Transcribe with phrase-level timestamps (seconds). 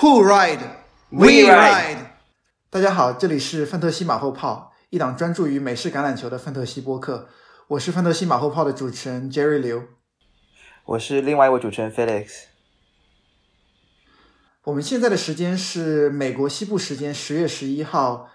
[0.00, 0.60] Who ride?
[1.10, 1.98] We ride.
[2.70, 7.28] 大家好，这里是范特西马后炮，一档专注于美式橄榄球的范特西播客。
[7.66, 9.82] 我是范特西马后炮的主持人 Jerry 刘。
[10.84, 12.44] 我是另外一位主持人 Felix。
[14.62, 18.30] 我们现在的时间是美国西部时间十月十一号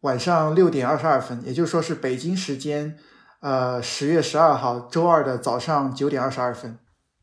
[0.00, 2.98] 晚上六点二十二分，也就是说是北京时间
[3.40, 6.78] 呃十月十二号周二的早上九点二十二分。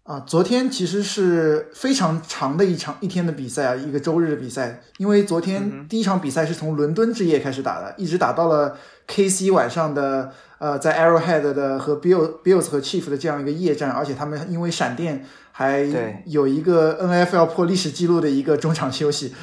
[0.10, 4.82] 啊，昨天其实是非常长的一场一天的比赛啊，一个周日的比赛。
[4.98, 8.76] 因为昨天第一场比赛是从伦敦之夜开始打的，一直打到了
[9.08, 15.86] KC 晚上的呃，在 Arrowhead 的和 Bill Bills 和 Chief 的这样一个夜战，而且他们因为闪电还
[16.26, 19.36] 有一个 NFL 破历史记录的一个中场休息。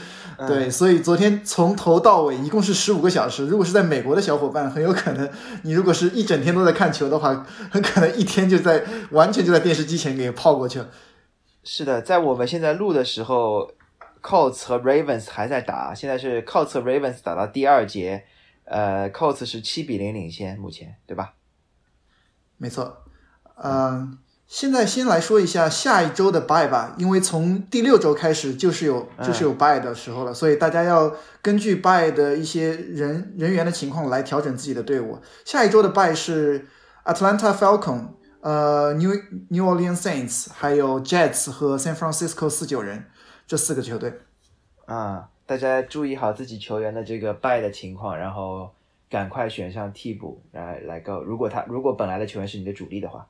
[0.47, 3.47] 对，所以昨天从头到尾一共是十五个小时。
[3.47, 5.31] 如果是在美国的小伙伴，很有可能
[5.63, 10.89] 你如果是一整天都在看球的话，很可能一天就在完全就在电视机前给泡过去了。
[11.65, 13.73] 是的，在我们现在录的时候
[14.23, 18.25] ，Colts 和 Ravens 还在打，现在是 Colts 和 Ravens 打到第二节，
[18.65, 21.33] 呃，Colts 是七比零领先，目前对吧？
[22.59, 23.05] 没错，
[23.63, 24.19] 嗯。
[24.49, 35.19] 现在先来说一下下一周的 buy 吧，因为从第六周开始就是有就是有 buy 的时候了，所以大家要根据 buy 的一些人人员的情况来调整自己的队伍。
[35.45, 36.65] 下一周的 buy 是
[37.05, 39.11] Atlanta Falcon，呃，New
[39.49, 43.05] New Orleans Saints，还有 Jets 和 San Francisco 四九人
[43.49, 44.21] 这四个球队。
[44.85, 48.71] 啊，大家注意好自己球员的这个 buy 的情况，然后
[49.11, 51.25] 赶快选上替补来来够。
[51.25, 53.27] 如果他如果本来的球员是你的主力的话。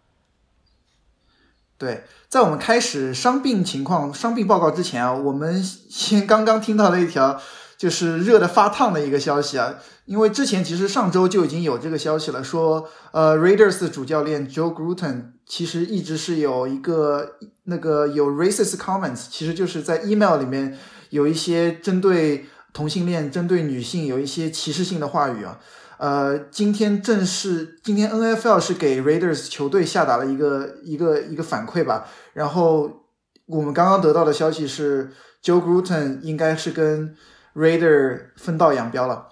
[1.79, 7.39] 对，在我们开始伤病情况、伤病报告之前啊，我们先刚刚听到了一条
[7.77, 9.75] 就是热的发烫的一个消息啊，
[10.07, 17.33] 因为之前其实上周就已经有这个消息了，说呃，Raiders 主教练 Joe Gruden 其实一直是有一个
[17.65, 20.79] 那个有 racist comments，其实就是在 email 里面
[21.11, 25.59] 有一些针对同性恋、针对女性有一些歧视性的话语啊。
[25.99, 32.07] 呃，今天正式，今天 NFL 是给 Raiders 球队下达了一个一个一个反馈吧。
[32.35, 33.05] 然后
[33.47, 35.11] 我们刚刚得到的消息是
[35.43, 37.17] ，Joe Gruden 应该是跟
[37.55, 39.29] Raider 分道扬镳了。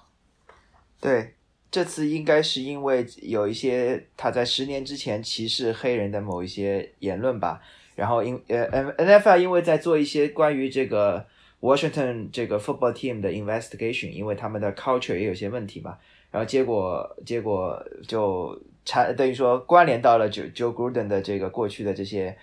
[1.01, 1.35] 对，
[1.71, 7.61] 这次应该是因为有一些他在十年之前歧视黑人的某一些言论吧。
[7.95, 11.27] 然后因呃 NFL 因为在做一些关于这个
[11.61, 15.99] Washington 这个 football team 的 investigation，因为他们的 culture 也有些问题嘛。
[16.35, 22.37] 然后结果结果就差等于说关联到了 Joe Joe Gruden 的这个过去的这些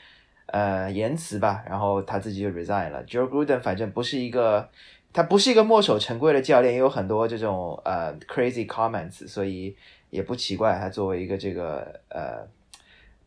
[0.45, 3.03] 呃言辞吧，然后他自己就 resign 了。
[3.05, 4.69] Joe Gruden 反正不是一个
[5.11, 9.75] 他不是一个墨守成规的教练，也有很多这种呃 crazy comments，所以
[10.09, 12.47] 也不奇怪他作为一个这个呃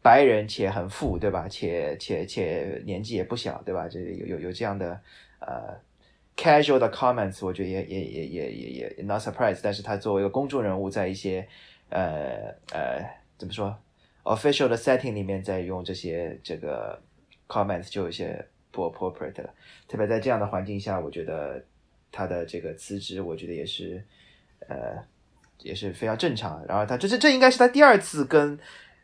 [0.01, 1.47] 白人且很富对吧？
[1.47, 3.87] 且且且年纪也不小对吧？
[3.87, 4.99] 这有有有这样的
[5.41, 5.79] 呃。
[6.37, 11.47] Casual 的 comments，我觉得也也也也也也 not surprise，但是他作为一个公众人物，在一些
[11.91, 13.03] 呃呃
[13.39, 13.77] 怎么说
[14.25, 17.01] official 的 setting 里面，在用这些这个
[17.47, 19.55] comments 就有些不 appropriate 了。
[19.89, 21.65] 特别在这样的环境下，我觉得
[22.11, 24.05] 他的这个辞职，我觉得也是
[24.69, 24.99] 呃
[25.61, 26.65] 也是非常正常。
[26.67, 28.59] 然后他这这这应该是他第二次跟。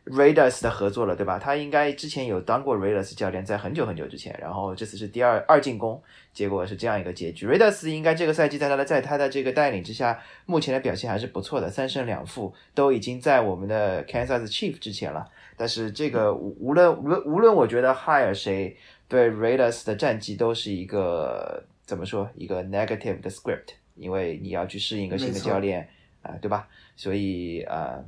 [0.05, 1.37] Raiders 的合作了，对吧？
[1.37, 4.35] 他应该之前有当过 Raiders 教练，在很久很久之前。
[4.41, 6.01] 然后这次是第二二进攻，
[6.33, 7.47] 结果是这样一个结局。
[7.47, 15.29] Raiders 应该这个赛季在他的在他的这个带领之下，目前的表现还是不错的，三胜两负，都已经在我们的 Kansas Chief 之前了。
[15.55, 18.75] 但是这个无论无论无论，我觉得 hire 谁
[19.07, 25.87] 对 Raiders 的战绩都是一个怎么说一个 negative 的 script，因为你要去适应一个新的教练
[26.23, 26.67] 啊，对吧？
[26.95, 27.99] 所以啊。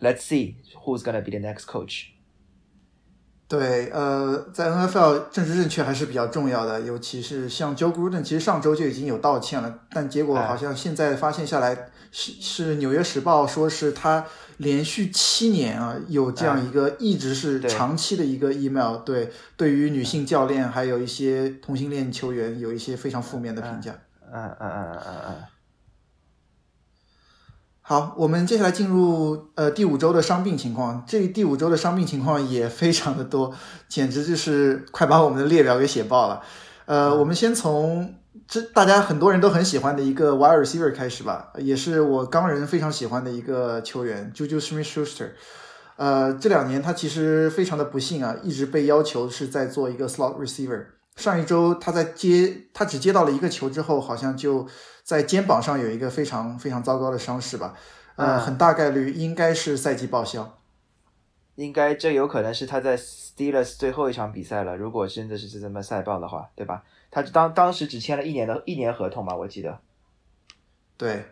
[0.00, 0.54] Let's see
[0.84, 2.06] who's gonna be the next coach。
[3.48, 14.26] 对，呃，在 NFL 政治正确还是比较重要的，尤其是像 Joe Gruden，其实上周就已经有道歉了，但结果好像现在发现下来，是是纽约时报说是他
[14.58, 23.98] 连续七年啊有这样一个一直是长期的一个 email，对，对于女性教练还有一些同性恋球员有一些非常负面的评价。
[24.30, 25.34] 嗯嗯嗯嗯嗯。
[27.88, 31.02] 好，我们接下来进入呃第五周的伤病情况。
[31.06, 33.54] 这第五周的伤病情况也非常的多，
[33.88, 36.42] 简直就是快把我们的列表给写爆了。
[36.84, 38.14] 呃，我们先从
[38.46, 45.30] 这大家很多人都很喜欢的一个 wide receiver 开始吧，也是我刚人非常喜欢的一个球员，Juju Smith-Schuster。
[45.96, 50.84] 呃，这两年他其实非常的不幸啊，一直被要求是在做一个 slot receiver。
[51.18, 54.66] 上一周他在接他只接到了一个球之后，好像就。
[55.08, 57.74] 在肩膀上有一个非常非常糟糕的伤势吧，
[58.16, 60.58] 呃，很大概率应该是赛季报销。
[61.54, 64.76] 应该这有可能是他在 Steelers 最后一场比赛了。
[64.76, 66.84] 如果真的是这么赛报的话，对吧？
[67.10, 69.78] 他当当时只签了一年的一年合同嘛，我记得。
[70.98, 71.24] 对，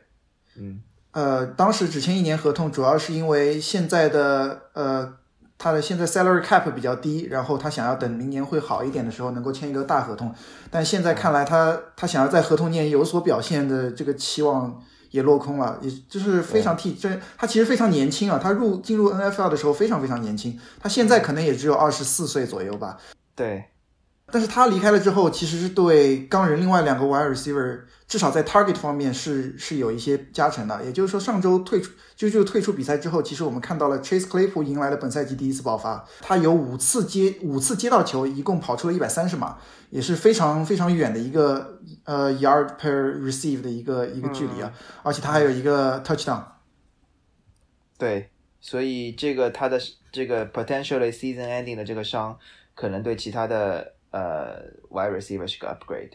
[0.57, 0.81] 嗯，
[1.11, 5.19] 呃，当时只签一年合同，主要是因为现在的呃
[5.59, 10.35] 他的现在 salary cap 比较低，然后他想要等明年会好一点的时候能够签一个大合同，
[10.71, 17.09] 但现在看来他他想要在合同年有所表现的这个期望也落空了，也就是非常替这
[17.39, 22.99] 他其实非常年轻啊，他入进入 NFL 的时候非常非常年轻，他现在可能也只有二十四岁左右吧。
[23.35, 23.65] 对，
[24.33, 30.85] 但是他离开了之后，其实是对钢人另外两个 wide receiver 至少在 target 方面是是有一些加成的。
[30.85, 39.59] 也就是说，上周退出就就退出比赛之后，其实我们看到了 Chase Claypool 迎来了本赛季第一次爆发，他有五次接五次接到球，一共跑出了一百三十码，
[39.91, 44.73] 也是非常非常远的一个呃 yard per receive 的一个一个距离啊，
[45.05, 46.43] 而且他还有一个 touchdown。
[47.97, 48.31] 对，
[48.61, 49.81] 所以这个他的
[50.11, 52.37] 这个 potentially season ending 的这个伤，
[52.75, 56.13] 可能对其他的呃 wide receiver 是个 upgrade。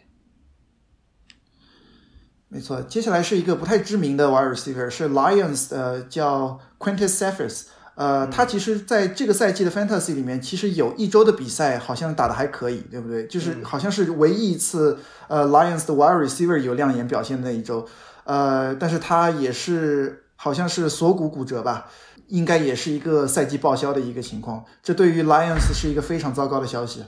[2.48, 7.68] 没错，接下来是一个不太知名的 wide receiver，是 Lions 呃叫 Quintus Cephas。
[7.96, 13.28] 呃，他其实在这个赛季的 Fantasy 里面，其实有一周的比赛好像打的还可以，对不对？
[13.28, 14.98] 就是好像是唯一一次
[15.28, 17.88] 呃 Lions 的 wide receiver 有亮眼表现的那一周。
[18.24, 21.88] 呃，但是他也是好像是锁骨骨折吧，
[22.28, 24.66] 应该也是一个赛季报销的一个情况。
[24.82, 27.04] 这对于 Lions 是一个非常糟糕的消息。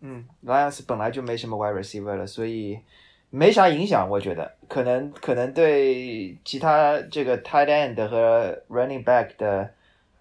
[0.00, 2.78] 嗯，Lions 本来就没什么 wide receiver 了，所以
[3.30, 4.08] 没啥影响。
[4.08, 9.68] 我觉得可能可能对其他这个 tight end 和 running back 的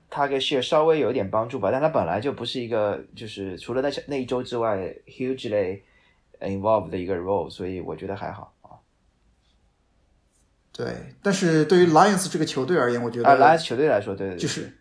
[0.10, 1.70] target share 稍微有一点帮助吧。
[1.72, 5.82] 但他本来就不是一个就是除了那那一周之外 hugely
[6.40, 8.82] involved 的一个 role，所以我觉得还好啊。
[10.74, 10.88] 对，
[11.22, 14.72] 但是对于 Lions 这个球队而言，我觉得啊，Lions 球队来说，对对，就是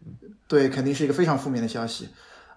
[0.49, 2.09] 对，肯定是一个非常负面的消息。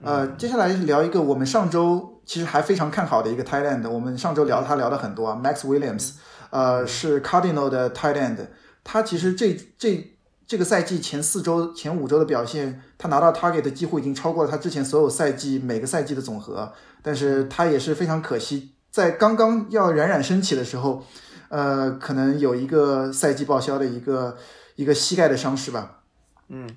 [0.02, 6.12] 呃，接下来聊一个我们上周其实还非常看好的一个 tight end，我们上周聊他聊的很多啊，Max Williams，
[6.52, 8.46] 呃，是 Cardinal 的 tight end，
[8.84, 10.16] 他其实这这
[10.46, 16.72] 这个赛季前四周、前五周的表现，他拿到 target 的几乎已经超过了他之前所有赛季每个赛季的总和，
[17.02, 21.04] 但是他也是非常可惜，在刚刚要冉冉升起的时候，
[21.48, 24.38] 呃，可能有一个赛季报销的一个
[24.76, 26.04] 一个膝盖的伤势吧，
[26.50, 26.70] 嗯。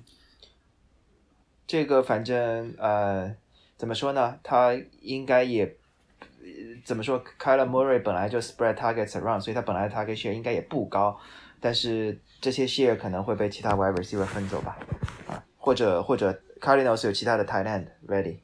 [1.65, 3.35] 这个反正呃，
[3.83, 4.39] 怎么说呢？
[4.41, 5.75] 他应该也
[6.85, 11.19] 怎么说？Kyler Murray 本来就 spread targets around，所以他本来 target share 应该也不高，
[11.59, 14.77] 但是这些 share 可能会被其他 wide receiver 分走吧，
[15.27, 16.31] 啊，或者或者
[16.61, 18.37] Cardinals 有其他的 tight end ready。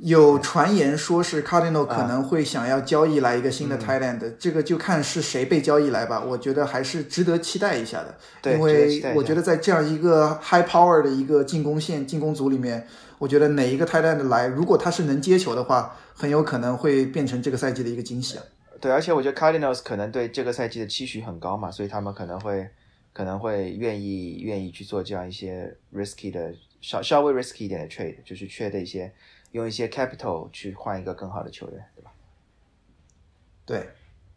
[0.00, 6.24] 有传言说是 Cardinal 可能会想要交易来一个新的 end，这个就看是谁被交易来吧。
[6.24, 12.86] 我觉得还是值得期待一下的，因为我觉得在这样一个 high power 的一个进攻线、进攻组里面，
[13.18, 18.44] 我觉得哪一个 end 来，如果他是能接球的话，很有可能会变成这个赛季的一个惊喜啊。
[18.80, 22.66] 对，而且我觉得 Cardinals 可能对这个赛季的期许很高嘛，所以他们可能会
[23.12, 29.12] 可能会愿意愿意去做这样一些 risky 的稍稍微 risky 一点的 trade，就是缺的一些。
[29.52, 32.10] 用一些 capital 去换一个更好的球员，对吧？
[33.64, 33.90] 对，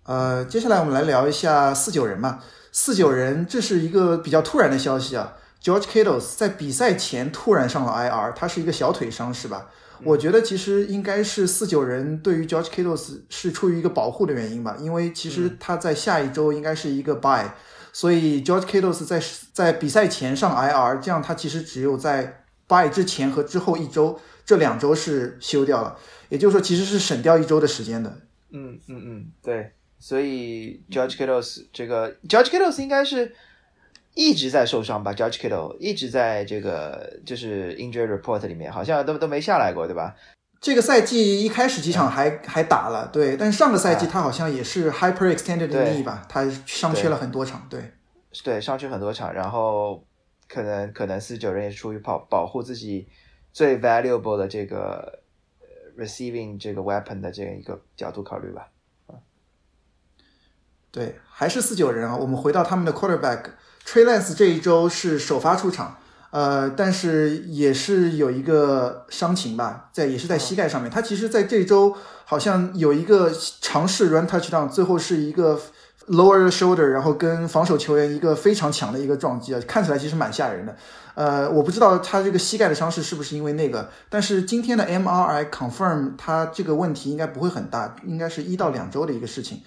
[0.04, 2.42] 呃，接下来我们来聊一下四九人嘛。
[2.72, 5.38] 四九人这是一个比较突然的消息啊。
[5.64, 9.72] George Kittles 在比赛前突然上了 IR，他是一个小腿伤，是吧？
[10.04, 17.50] 我觉得其实应该是四九人对于 George Kittles 是出于一个保护的原因吧，因为其实他在下一周应该是一个 bye，
[17.94, 19.20] 所以 George Kittles 在
[19.54, 24.20] 在比赛前上 IR，这样他其实只有在 bye 之前和之后一周。
[24.46, 25.98] 这两周是休掉了，
[26.30, 28.10] 也就是说其实是省掉一周的时间的。
[28.52, 29.72] 嗯嗯嗯，对。
[29.98, 33.34] 所以 George Kittle 这个 George Kittle 应该是
[34.14, 40.16] 一直在受伤吧？George Kittle 一直在这个就是 injury report 里面，好像都都没下来过，对吧？
[40.62, 43.36] 这个赛季一开始几场还还打了，对。
[43.36, 46.26] 但是上个赛季他好像也是 hyper extended knee 吧？
[46.30, 47.92] 他伤缺了很多场，对。
[48.44, 50.06] 对，伤缺很多场，然后
[50.48, 53.08] 可能可能四九人也是出于保保护自己。
[53.56, 55.20] 最 valuable 的这个
[55.98, 58.68] receiving 这个 weapon 的这样一个角度考虑吧，
[60.92, 62.18] 对，还是四九人啊。
[62.18, 63.52] 我们回到他们的 quarterback
[63.86, 65.98] Trey Lance 这一周是首发出场，
[66.32, 70.92] 呃，但是也是有一个伤情吧，在也是在膝盖上面。
[70.92, 71.96] 他其实在这周
[72.26, 73.32] 好像有一个
[73.62, 75.58] 尝试 run touchdown，最后是一个
[76.08, 80.76] lower shoulder，然后跟防守球员一个非常强的一个撞击啊，看起来其实蛮吓人的。
[81.16, 89.62] 呃，我不知道他这个膝盖的伤势是不是因为那个，但是今天的 MRI confirm 他这个问题应该不会很大，应该是一到两周的一个事情。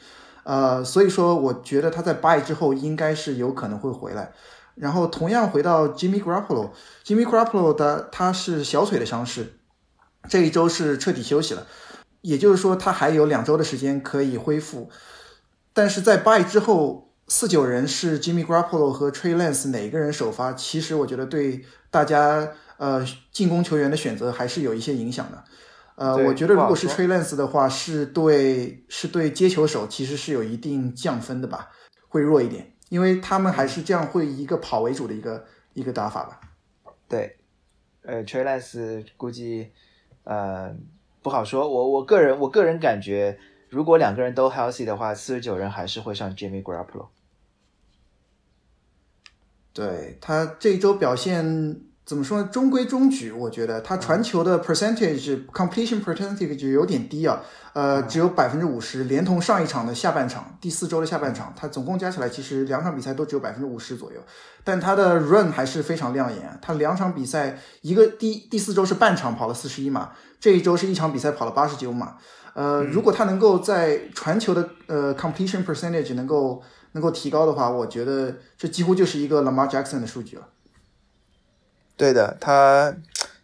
[0.44, 4.32] 呃，所以说我觉得他在 buy 之后应该是有可能会回来。
[4.74, 9.54] 然后同样回到 Jimmy Garoppolo，Jimmy Garoppolo 的他是小腿的伤势，
[10.28, 11.66] 这一周是彻底休息了。
[12.20, 14.90] 也就是说他还有两周的时间可以恢复。
[15.78, 20.52] 但是在 bye 之后，四九人是 Jimmy Garoppolo 和 Trey Lance 哪个人首发？
[20.52, 25.44] 其实我觉得对大家呃进攻球员的选择还是有一些影响的。
[25.94, 31.68] 呃，我觉得如果是 Trey Lance 的话，是对是对接球手其实是有一定降分的吧，
[32.08, 35.44] 会弱一点，因为他们还是这样会一个跑为主的一个
[35.74, 36.40] 一个打法吧。
[37.08, 37.36] 对，
[38.02, 39.70] 呃，Trey Lance 估计
[40.24, 40.74] 呃
[41.22, 47.08] 不好说，我我个人我个人感觉，如果两个人都 healthy 的话，四十九人还是会上 Jimmy Garoppolo。
[49.72, 52.48] 对他这一周表现怎么说呢？
[52.50, 57.42] 中规中矩，我觉得他传球的 percentage completion percentage 有点低啊，
[57.74, 64.20] 呃，只有百分之五十，连同上一场的下半场，第四周的下半场，他总共加起来其实两场比赛都只有百分之五十左右。
[64.64, 72.16] 但他的 run 还是非常亮眼，他两场比赛一个第第四周是半场跑了四十一码，这一周是一场比赛跑了八十九码。
[72.58, 76.60] 呃，如果他能够在传球的呃 completion percentage 能够
[76.90, 80.48] 能够提高的话，我觉得这几乎就是一个 Lamar Jackson 的数据了。
[81.96, 82.96] 对的，他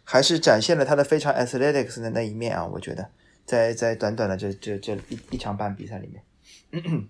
[0.03, 2.65] 还是展现了他的非常 athletics 的那一面啊！
[2.65, 3.07] 我觉得，
[3.45, 6.83] 在在短短的这这这一一场半比赛里面，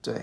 [0.00, 0.14] 对，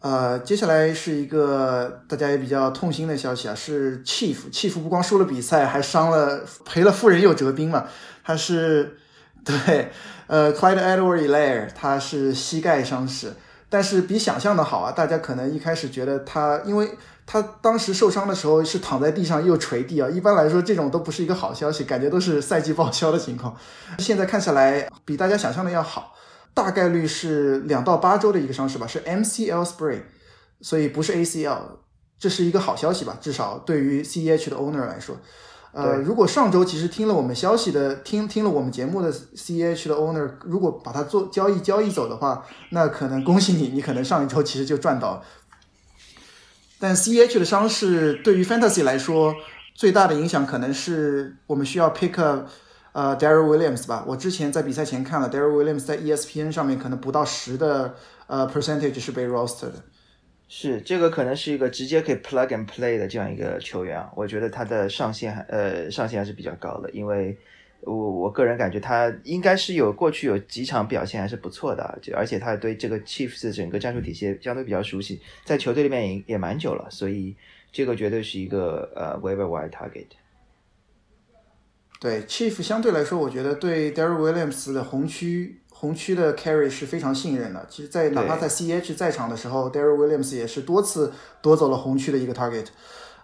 [0.00, 7.86] 呃，接下来是一个大家也比较痛心的消息啊，是 Chief，Chief 不光输了比赛，还伤了，赔了夫人又折兵嘛。
[8.24, 8.98] 他是
[9.66, 9.90] 对，
[10.26, 13.34] 呃，Clyde Edward-Helaire，他是膝盖伤势。
[13.68, 14.92] 但是比想象的好啊！
[14.92, 16.88] 大家可能一开始觉得他，因为
[17.26, 23.56] 他当时受伤的时候是躺在地上又垂地啊，一般来说这种都不是一个好消息，感觉都是赛季报销的情况。
[23.98, 26.14] 现在看下来比大家想象的要好，
[26.54, 30.02] 大概率是两到八周的一个伤势吧，是 MCL sprain，
[30.60, 31.58] 所以不是 ACL，
[32.16, 33.18] 这是一个好消息吧？
[33.20, 35.16] 至少对于 CEH 的 owner 来说。
[35.74, 45.22] 呃，如果上周其实听了我们消息的，听听了我们节目的 C H 的 owner，如果把它做交易交易走的话，那可能恭喜你，你可能上一周其实就赚到了。
[46.78, 49.34] 但 C H 的伤势对于 Fantasy 来说
[49.74, 52.46] 最大的影响，可能是我们需要 pick up
[52.92, 54.04] 呃 Daryl Williams 吧。
[54.06, 57.96] 我之前在比赛前看了 Daryl Williams 在 ESPN 上面可能不到十的
[58.28, 59.74] 呃 percentage 是被 roster 的。
[60.56, 67.36] 是这个可能是一个直接可以 plug and play 的这样一个球员啊，我觉得他的上限还呃上限还是比较高的，因为
[67.80, 77.34] 我我个人感觉他应该是有过去有几场表现还是不错的，就而且他对这个 Chiefs 整个战术体系相对比较熟悉，在球队里面也也蛮久了，所以
[77.72, 80.06] 这个绝对是一个呃 waiver wire target。
[81.98, 85.58] 对 Chief 相对来说，我觉得对 Daryl Williams 的红区。
[85.84, 87.66] 红区的 carry 是非常信任的。
[87.68, 91.12] 其实，在哪怕在 CH 在场的时候，Daryl Williams 也是多次
[91.42, 92.68] 夺走了红区的一个 target。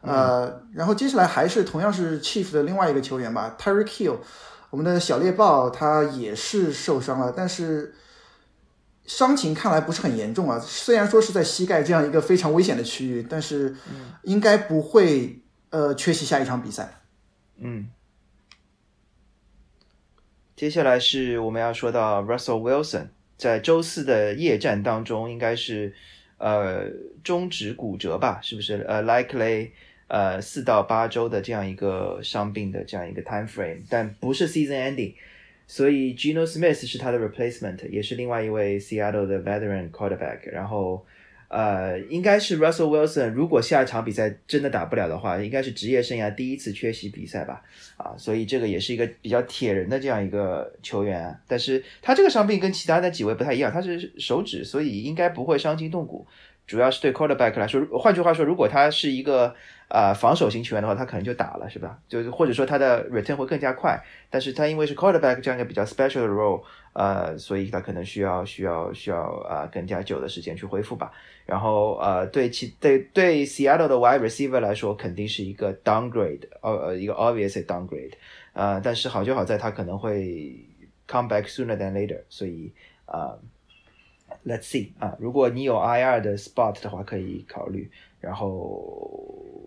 [0.03, 4.19] 呃，然后接下来还是同样是 Chief 的另外一个球员吧，Terry Kill，
[4.69, 7.95] 我们的小猎豹他也是受伤了，但是
[9.07, 10.61] 伤情看来不是很严重啊。
[10.63, 13.75] 虽然说是在膝盖这样一个非常危险的区域，但是
[14.25, 15.41] 应该不会
[15.71, 17.01] 呃缺席下一场比赛。
[17.57, 17.89] 嗯。
[20.61, 23.07] 接下来是我们要说到 Russell Wilson，
[23.39, 25.95] 在周四的夜战当中，应该是
[26.37, 26.85] 呃
[27.25, 28.41] 中指骨折吧？
[28.43, 28.85] 是不是？
[28.87, 29.71] 呃，likely
[30.09, 35.15] 呃四到八周的这样一个伤病的这样一个 time frame，但不是 season ending，
[35.67, 41.07] 所以 Geno Smith 是他的 replacement，也是另外一位 Seattle 的 veteran quarterback，然后。
[41.51, 43.31] 呃，应该是 Russell Wilson。
[43.31, 47.61] 如果下一场比赛真的打不了的话，应该是职业生涯第一次缺席比赛吧？
[47.97, 51.37] 啊，所以这个也是一个比较铁人的这样一个球员。
[51.49, 56.25] 但是他这个伤病跟其他的几位不太一样，他是手指，所以应该不会伤筋动骨。
[56.69, 59.53] 主要是对 quarterback 来说，换句话说，如果他是一个
[59.89, 61.99] 啊防守型球员的话，他可能就打了，是吧？
[62.09, 64.01] 就是或者说他的 return 会更加快。
[64.31, 71.13] 但是他因为是 quarterback 这样一个比较 special 的 role，呃，所以他可能需要需要需要啊更加久的时间去恢复吧。
[71.47, 78.13] 然后呃，对其对对 Seattle 的 wide receiver 来说，肯定是一个 downgrade，呃一个 Obviously downgrade。
[78.53, 80.57] 呃，但是好就好在他可能会
[81.07, 82.73] come back sooner than later，所以
[83.07, 83.39] 啊。
[84.47, 87.91] Let's see 啊，如果你有 IR 的 spot 的话，可以考虑。
[88.21, 89.61] 然后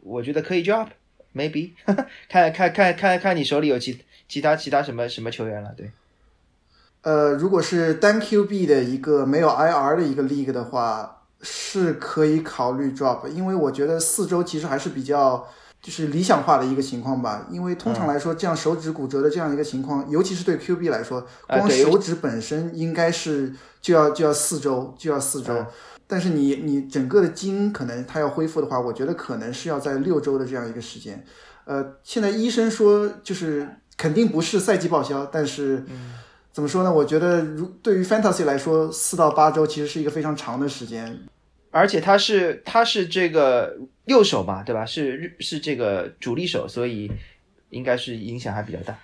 [0.00, 1.70] 我觉得可以 drop，maybe
[2.28, 5.74] 看看看看看你手里有其其他其他什么什么球员了。
[5.76, 5.90] 对，
[7.02, 15.46] 呃，如果是单 QB 的一个没有 IR 的一个 league 的话，是可以考虑 drop，因为我觉得四周其实还是比较。
[15.82, 25.54] 就是理想化的一个情况吧，因为通常来说，这样手指骨折的这样一个情况，尤其是对 QB 来说，光手指本身应该是就要就要四周，就要四周。
[26.06, 31.24] 但是你你整个的筋可能它要恢复的话，我觉得可能是要在六周的这样一个时间。
[31.64, 33.66] 呃，现在医生说就是
[33.96, 35.82] 肯定不是赛季报销，但是
[36.52, 36.92] 怎么说呢？
[36.92, 41.20] 我觉得如对于 Fantasy 来说，四到八周其实是一个非常长的时间。
[41.72, 43.76] 而且他是他是这个
[44.06, 44.84] 右手嘛，对吧？
[44.84, 47.08] 是是这个主力手，所以
[47.68, 48.98] 应该是影响还比较大。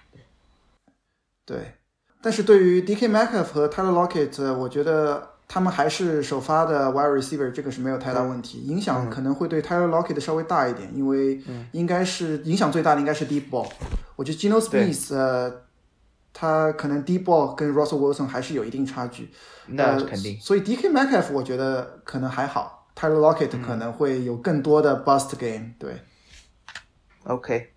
[1.45, 1.75] 对，
[2.21, 8.59] 但是对于 DK Metcalf 和 Tyler Lockett，我觉得他们还是首发的 wide receiver，这个是没有太大问题。
[8.59, 13.71] 影响可能会对 Tyler Lockett 稍微大一点，因为应该是影响最大的应该是 deep ball。
[14.17, 15.63] 我觉得 Geno Smith，呃，
[16.39, 19.33] 他可能 D 宝跟 Russell Wilson 还是有一定差距，
[19.69, 20.39] 那肯定。
[20.39, 25.71] 所以 DK McCaff，我觉得可能还好，Tyler Lockett 可能会有更多的 bust game。
[25.79, 26.03] 对
[27.25, 27.73] ，OK。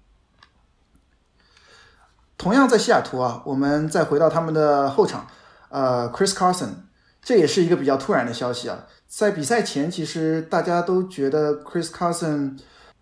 [2.37, 5.25] 同样在西雅图啊，我们再回到他们的后场，
[5.69, 6.71] 呃，Chris Carson，
[7.21, 8.85] 这也是一个比较突然的消息啊。
[9.07, 12.59] 在比赛前，其实大家都觉得 Chris Carson。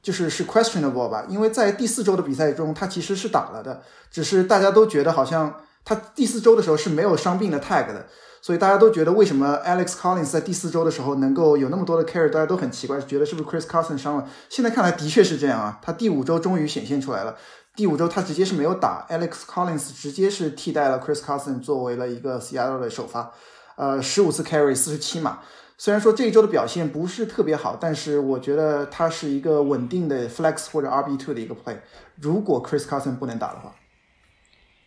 [0.08, 8.08] 就是是 questionable 吧，因为在第四周的比赛中，他其实是打了的，只是大家都觉得好像他第四周的时候是没有伤病的 tag 的，
[8.42, 14.26] 所以大家都觉得为什么 Alex Collins 在第四周的时候能够有那么多的 carry，大家都很奇怪，觉得是不是 Chris Carson 伤了？
[14.48, 17.36] 现在看来的确是这样啊，他第五周终于显现出来了。
[17.76, 23.34] 第五周他直接是没有打，Alex Collins 直接是替代了 Chris Carson 作为了一个 Seattle 的首发，
[23.76, 25.40] 呃，十五次 carry 四十七码。
[25.78, 31.78] 虽然说这一周的表现不是特别好，但是我觉得他是一个稳定的 flex 或者 RB two 的一个 play。
[32.16, 33.76] 如果 Chris Carson 不能打的话，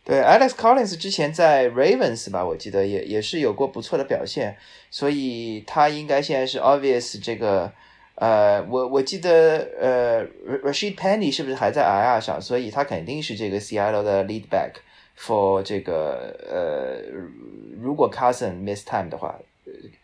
[0.05, 4.57] 对 Alex Collins 之前在 Ravens 吧，我记得也也是有过不错的表现，
[4.91, 7.73] 所以他应该现在是 obvious 这个。
[8.17, 10.27] 呃，我我记得，呃
[10.63, 12.39] ，Rashid Penny 是不是还在 IR 上？
[12.39, 14.73] 所以他肯定是这个 Seattle 的 lead back
[15.19, 17.01] for 这个呃，
[17.81, 19.39] 如果 Carson miss time 的话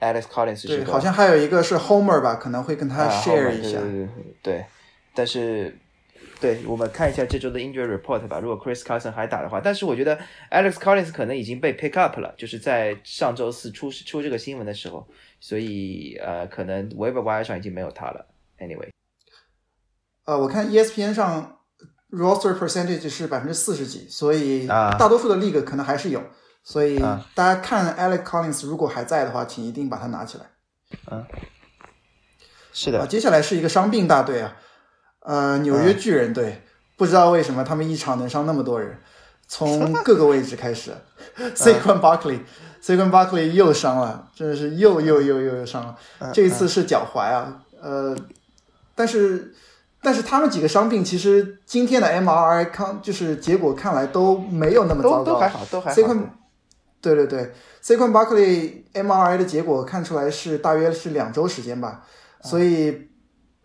[0.00, 3.80] ，Alex Collins 是对，好像还有一个是 Homer 吧，可能会跟他 share 一下。
[3.80, 4.08] 对，对,
[4.42, 4.66] 对
[5.14, 5.76] 但是
[6.40, 8.38] 对我们看一下这周的 injury report 吧。
[8.38, 10.18] 如果 Chris Carson 还打的话，但是我觉得
[10.50, 15.06] Alex Collins 可能已经被 pick up 了，就是在上周四出出这个新闻的时候。
[15.38, 18.26] 所以呃，可能 Waiver Wire 上已经没有他了。
[18.58, 18.88] Anyway，
[20.24, 21.58] 呃，我看 ESPN 上
[22.10, 26.22] Roster Percentage 是百分之四十几，所以大多数的 League 可能还是有。
[26.68, 26.98] 所以
[27.32, 30.46] 大家看 Alex Collins 如果还在的话，请一定把它拿起来。
[31.12, 31.24] 嗯，
[32.72, 33.06] 是的。
[33.06, 34.56] 接下来是一个伤病大队啊，
[35.20, 36.64] 呃，纽约巨人队，
[36.96, 38.98] 不知道为什么他们一场能伤那么多人，
[39.46, 40.90] 从各个位置开始，
[41.54, 42.40] Saquon Barkley。
[42.82, 45.96] Saquon Barkley 又伤了，真的是又又又又又伤了。
[46.32, 48.16] 这一次是脚踝啊，呃，
[48.96, 49.54] 但是
[50.02, 55.96] 但是他们几个伤病，其实今天的 MRI 看就是结果看来都没有那么糟糕，都还好，都还好。
[55.96, 56.24] Saquon
[57.00, 62.04] 对对对，Sequin Barkley MRI 的结果看出来是大约是两周时间吧，
[62.42, 63.08] 所以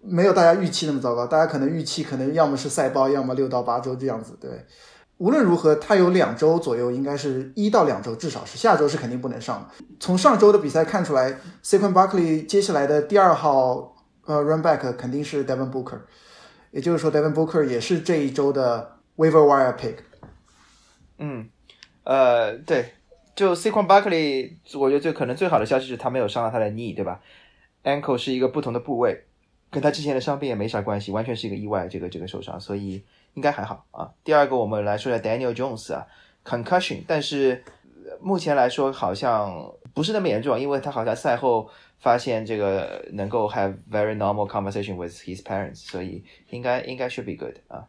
[0.02, 1.26] 没有大家预期那么糟糕。
[1.26, 4.50] 大家可能预期可能要么是赛包，要么六到八周这样子，对。
[5.18, 9.86] 无论如何，他有两周左右，应该是一到两周，至少是下周是肯定不能上的。
[10.00, 16.00] 从上周的比赛看出来，Sequin Barkley 接下来的第二号呃 run back 肯定是 Devin Booker，
[16.72, 19.98] 也就是说 Devin Booker 也是这一周的 waiver wire pick。
[21.20, 21.48] 嗯，
[22.04, 22.96] 呃，对，
[23.42, 27.20] 就 Saquon Barkley，我觉得最可能最好的消息是他没有伤到他的 knee，对吧
[27.84, 29.24] ？ankle 是一个不同的部位，
[29.72, 33.04] 跟他之前的伤病也没啥关系，完全是一个意外，这个这个受伤，所以。
[33.34, 34.12] 应该还好啊。
[34.26, 36.06] 第二个，我们来说一下 Daniel Jones 啊
[36.44, 37.64] ，concussion，但是
[38.20, 47.88] 目前来说好像不是那么严重，因为他好像赛后发现这个能够 have very normal conversation with his parents，所以应该应该 should be good 啊。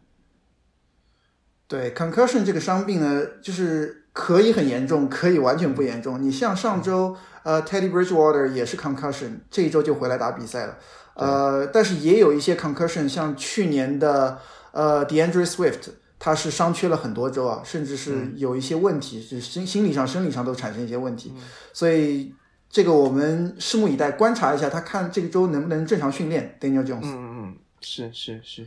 [1.67, 6.23] 对 concussion 这个伤病呢，就是可以很严重，可以完全不严重。
[6.23, 10.79] 你像上周呃 Teddy Bridgewater 也是 concussion，这一周就回来打比赛了。
[11.15, 14.39] 呃，但是也有一些 concussion，像去年的。
[14.75, 21.31] 呃，DeAndre Swift，他是伤缺了很多周啊，甚至是有一些问题，是心心理上、生理上都产生一些问题，
[21.75, 22.35] 所以
[22.71, 26.57] 这个我们拭目以待，观察一下他看这个周能不能正常训练。
[26.59, 28.67] Daniel Jones，嗯嗯嗯，是是是。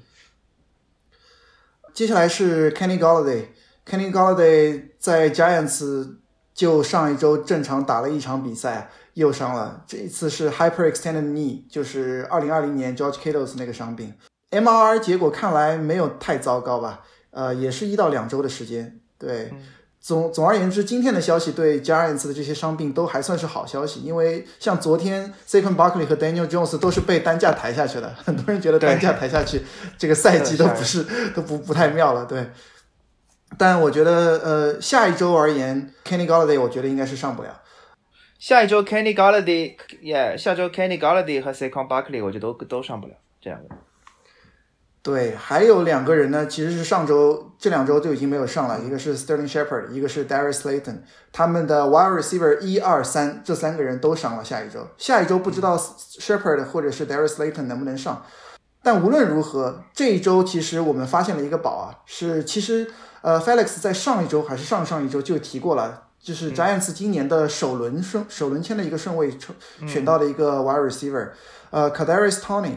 [1.91, 2.99] 接下来是 Kenny
[3.86, 6.15] Galladay，Kenny Galladay 在 Giants
[6.54, 14.13] 就上一周正常打了一场比赛，又伤了，这一次是 Hyperextended knee，就是二零二零年 George Kittle's 那个伤病。
[14.52, 17.02] MRI 结果看来没有太糟糕吧？
[17.32, 19.00] 呃，也是一到两周的时间。
[19.17, 19.52] 对，
[20.00, 29.62] 总总而言之，今天的消息对 Giants 的这些伤病都还算是好消息，因为像昨天 Saquon Barkley 和 Daniel Jones 都是被担架抬下去的，很多人觉得担架抬下去，
[29.98, 32.26] 这个赛季都不是 都不不太妙了。
[32.26, 32.50] 对，
[33.58, 37.62] 但我觉得呃，下一周而言，Kenny Galladay 我觉得应该是上不了。
[38.38, 43.75] 下一周 Kenny Galladay，yeah，下周 Kenny Galladay 和 Saquon Barkley 我觉得都都上不了这样的。
[45.01, 58.25] 对，还有两个人呢，其实是上周这两周就已经没有上了，一个是 Sterling Shepard，一个是 Darius Slayton，他们的 wide receiver 一二三这三个人都上了下一周，下一周不知道 Shepard 或者是 Darius Slayton 能不能上，
[58.81, 62.91] 但无论如何，这一周其实我们发现了一个宝啊，是其实
[63.26, 69.36] 呃 Felix 在上一周还是上上一周就提过了，就是 Giants 今年的首轮顺首轮签的一个顺位
[69.88, 71.30] 选到的一个 wide receiver，
[71.72, 72.74] 呃，Cadarius Tony。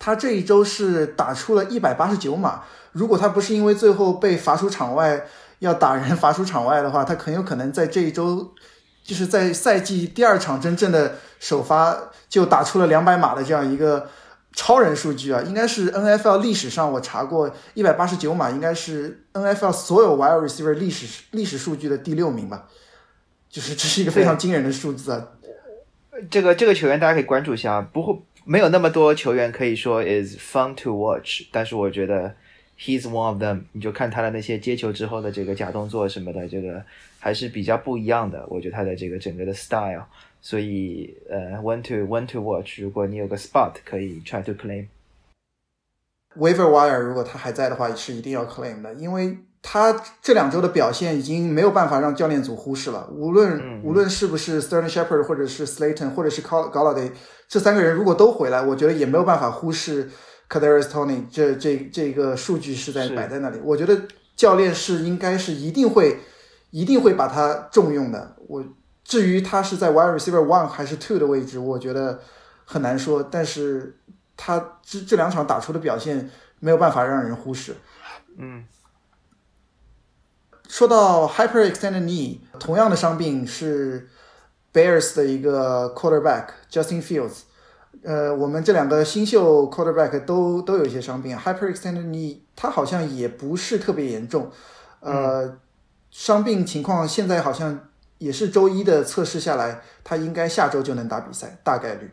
[0.00, 5.24] 他这一周是打出了一百八十九码，如果他不是因为最后被罚出场外
[5.60, 8.52] 要打人罚出场外的话，他很有可能在这一周，
[9.04, 11.96] 就是在赛季第二场真正的首发
[12.28, 14.08] 就打出了两百码的这样一个
[14.60, 22.68] 超人数据啊，应该是 NFL 历史上我查过一百八十九码，应该是 NFL 所有 wide receiver 历史历史数据的第六名吧，
[23.48, 25.28] 就是这是一个非常惊人的数字啊。
[26.28, 28.20] 这个这个球员大家可以关注一下，不会。
[28.44, 32.34] 没有那么多球员可以说 is fun to watch，但是我觉得
[32.80, 33.60] he's one of them。
[33.72, 36.82] 你就看他的那些接球之后的这个假动作什么的，这个
[37.20, 38.44] 还是比较不一样的。
[38.48, 40.02] 我觉得他的这个整个的 style，
[40.40, 42.80] 所以呃，when to when to watch。
[42.80, 44.86] 如果你有个 spot，可以 try to claim。
[46.36, 53.08] Waiver wire 如果他还在的话，是一定要 claim 的，因为他这两周的表现已经没有办法让教练组忽视了。
[53.12, 57.10] 无论无论是不是 Sterling Shepard，或者是 Slayton，或者是 Galladay。
[57.48, 60.08] 这三个人如果都回来，我觉得也没有办法忽视
[60.48, 63.58] Kadarius Tony 这这这个数据是在摆在那里。
[63.64, 64.00] 我觉得
[64.36, 66.18] 教练是应该是一定会
[66.70, 68.36] 一定会把他重用的。
[68.46, 68.62] 我
[69.08, 72.20] 至于他是在 Wide Receiver One 还是 Two 的位置，我觉得
[72.64, 73.20] 很难说。
[73.22, 73.98] 但是
[74.36, 77.74] 他这这两场打出的表现没有办法让人忽视。
[78.36, 78.64] 嗯，
[80.68, 84.10] 说到 Hyperextended Knee，同样的伤病是。
[84.70, 87.38] Bears 的一个 quarterback Justin Fields，
[88.02, 94.52] 呃，我们这两个新秀 quarterback 都都有一些伤病，hyperextended knee，他好像也不是特别严重，
[95.00, 95.56] 呃，
[96.10, 97.87] 伤病情况现在好像
[98.18, 102.10] 也是周一的测试下来，他应该下周就能打比赛，大概率，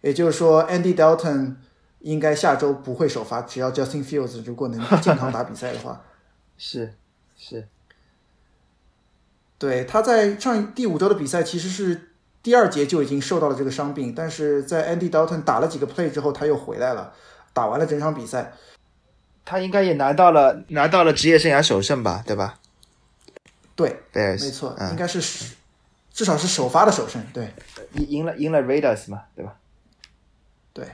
[0.00, 1.56] 也就是说 Andy Dalton
[2.00, 6.02] 应该下周不会首发，只要 Justin Fields 如果能健康打比赛的话，
[6.56, 6.94] 是
[7.36, 7.66] 是。
[9.58, 12.10] 对，他在上第五周的比赛其实是
[12.42, 17.12] 第二节就已经受到了这个伤病，但是在 Andy Dalton 打了几个 play 之后，他又回来了，
[17.52, 18.52] 打完了整场比赛，
[19.44, 22.58] 他应该也拿到了拿到了职业生涯首胜吧，对吧？
[24.12, 25.20] 对，没错，应该是
[26.12, 27.52] 至少是首发的首胜，对，
[27.94, 29.54] 赢赢了赢了 Raiders 嘛，对吧？
[30.72, 30.86] 对，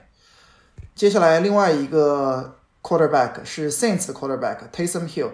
[0.94, 5.30] 接下来另外一个 quarterback 是 Saints 的 quarterback Taysom Hill。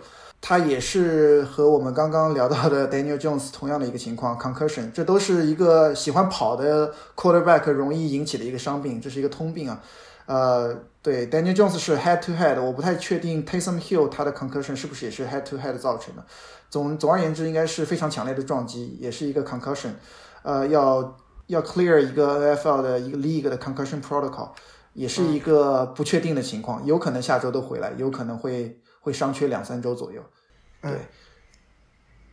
[0.47, 9.83] 他也是和我们刚刚聊到的 Daniel Jones 同样的一个情况，concussion，这都是一个喜欢跑的 quarterback 容易引起的一个伤病，这是一个通病啊。
[10.27, 16.25] 呃，对，Daniel Jones 是 head to head，我不太确定 Taysom Hill 他的 concussion 是不是也是 head to head 造成的。
[16.71, 19.91] 总总而言之，应该是非常强烈的撞击，也是一个 concussion。
[20.43, 24.51] 呃，要要 clear 一个 NFL 的一个 league 的 concussion protocol，
[24.93, 28.81] 也是一个不确定的情况，有可能下周都回来，有可能会。
[29.05, 30.23] 会伤缺两三周左右，
[30.81, 30.93] 对。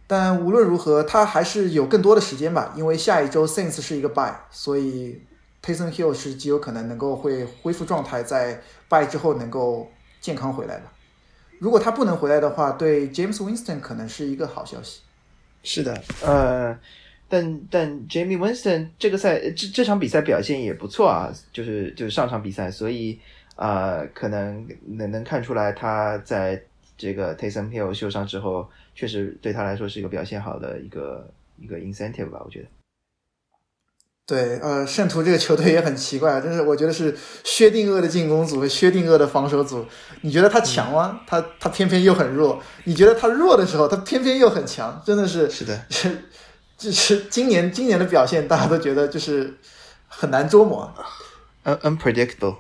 [0.07, 5.21] 但无论如何，他还是有更多的时间吧，因为下一周 Saints 是一个 bye，所以
[5.63, 10.83] Taysom Hill 是极有可能能够会恢复状态，在败之后能够健康回来的。
[11.59, 15.01] 如果他不能回来的话，对 James Winston 可能是一个好消息。
[15.63, 16.77] 是的，呃，
[17.29, 23.19] 但但 Jamie Winston 这个赛这这场比赛表现也不错啊，就是就是上场比赛，所以。
[23.57, 26.59] 啊，可能能能看出来，他在
[26.97, 32.67] 这个 Taysom Hill 受伤之后，确实对他来说是一个表现好的一个一个 incentive 吧，我觉得。
[34.31, 37.13] 对，呃，圣徒这个球队也很奇怪，真是我觉得是
[37.43, 39.85] 薛定谔的进攻组和薛定谔的防守组。
[40.21, 41.19] 你觉得他强吗？
[41.27, 42.63] 他他偏偏又很弱。
[42.85, 46.29] 你觉得他弱的时候，他偏偏又很强，真的是是的，是
[46.77, 49.53] 就是今年今年的表现，大家都觉得就是
[50.07, 50.89] 很难捉摸
[51.65, 52.55] ，un unpredictable。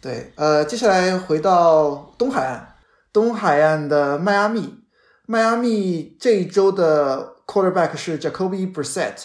[0.00, 2.76] 对，呃，接下来回到东海岸，
[3.12, 4.78] 东海岸的迈阿密，
[5.26, 9.24] 迈阿密这一周的 quarterback 是 Jacoby Brissett，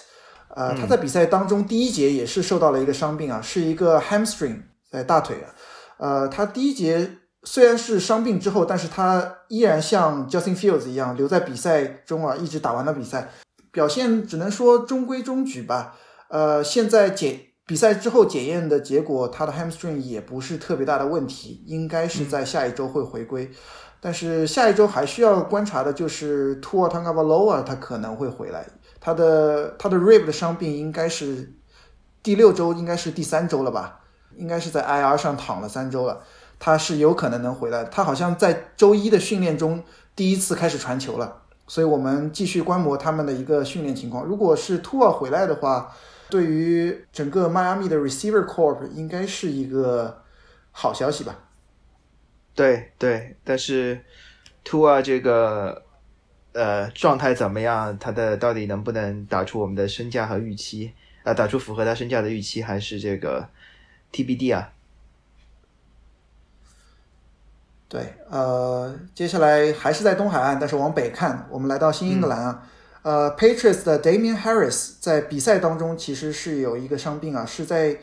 [0.55, 5.53] 呃，他在比赛当中第一节也是受到了一个伤病啊，是一个 hamstring 在大腿啊，
[5.97, 13.29] 呃，他第一节虽然是伤病之后，但是他依然像 Justin Fields 一样留在比赛中啊，一直打完了比赛，
[13.71, 15.95] 表现只能说中规中矩吧，
[16.29, 17.41] 呃，现在检。
[17.67, 23.49] 比赛之后检验的结果，他的 hamstring 也不是特别大的问题，应该是在下一周会回归。
[23.99, 28.67] 但是下一周还需要观察的就是 Tua Tagovailoa，他可能会回来。
[29.05, 31.53] 他的他的 rib 的伤病应该是
[32.23, 33.99] 第六周，应该是第三周了吧？
[34.35, 36.23] 应该是在 IR 上躺了三周了。
[36.57, 37.83] 他是有可能能回来。
[37.83, 39.83] 他好像在周一的训练中
[40.15, 44.25] 第一次开始传球了，所以我们继续观摩他们的一个训练情况。
[44.25, 45.93] 如果是 Tua 回来的话，
[46.31, 50.23] 对于整个迈阿密的 Receiver Corp 应该是一个
[50.71, 51.37] 好消息吧？
[52.55, 54.03] 对对，但是
[54.63, 55.84] Tua 这个
[56.55, 57.95] 呃状态怎么样？
[57.99, 60.93] 他的到底能不能打出我们的身价和预期？
[61.23, 63.47] 啊，打出符合他身价的预期，还是这个
[64.11, 64.71] TBD 啊？
[67.87, 72.67] 对，呃，接下来还是在东海岸，但是往北看，我们来到新英格兰啊。
[73.03, 77.95] 呃，Patriots 的 Damian Harris 在比赛当中其实是有一个伤病啊，是在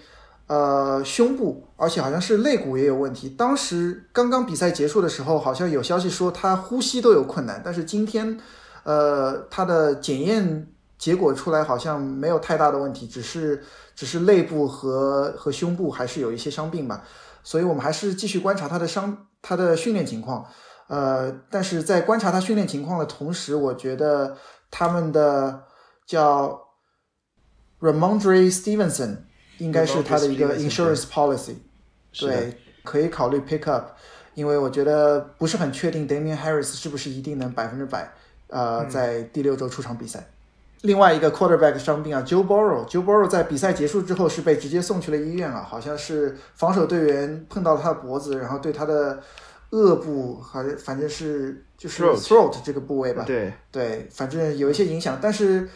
[0.52, 3.28] 呃胸部，而且好像是肋骨也有问题。
[3.28, 8.38] 当时刚刚比赛结束的时候，好像有消息说他呼吸都有困难，但是今天
[8.82, 10.66] 呃他的检验
[10.98, 13.62] 结果出来好像没有太大的问题，只是
[13.94, 17.04] 只是肋部和和胸部还是有一些伤病吧。
[17.42, 20.44] 所以我们还是继续观察他的伤他的训练情况。
[20.88, 24.36] 呃，但是在观察他训练情况的同时，我觉得。
[24.74, 25.64] 他们的
[26.06, 26.68] 叫
[27.78, 29.18] Ramondre Stevenson
[29.58, 31.54] 应该是他的一个 insurance policy，
[32.18, 33.90] 对，可以考虑 pick up，
[34.34, 38.12] 因为我觉得不是很确定 Damian Harris 是不是一定能百分之百
[38.48, 40.28] 呃在第六周出场比赛。
[40.82, 49.22] 另外一个 quarterback 伤病啊，Joe Burrow，Joe Burrow 在比赛结束之后是被直接送去了医院啊，好像是防守队员碰到了他的脖子，然后对他的。
[49.72, 53.50] 颚部还反正是就是 throat 这个部位吧，对。
[53.70, 55.66] 对，反正有一些影响，但是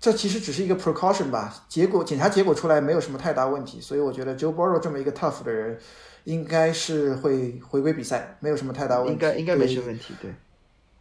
[0.00, 1.54] 这其实只是一个 precaution 吧。
[1.68, 5.78] 结果检查结果出来没有什么太大问题，所以我觉得 Joe Burrow 这么一个 tough 的人，
[6.24, 9.12] 应该是会回归比赛，没有什么太大问题。
[9.12, 10.34] 应该应该没什么问题，对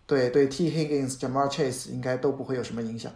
[0.06, 3.12] 对对，T Higgins、Jamar Chase 应该都不会有什么影响。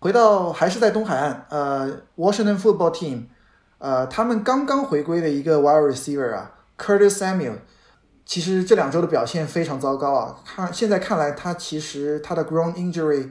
[0.00, 3.22] 回到还是在东海岸，呃，Washington Football Team，
[3.78, 7.56] 呃，他们刚刚回归的一个 wide receiver 啊，Curtis Samuel。
[8.26, 10.40] 其实这两周的表现非常糟糕啊！
[10.46, 13.28] 看现在看来，他其实他的 groin injury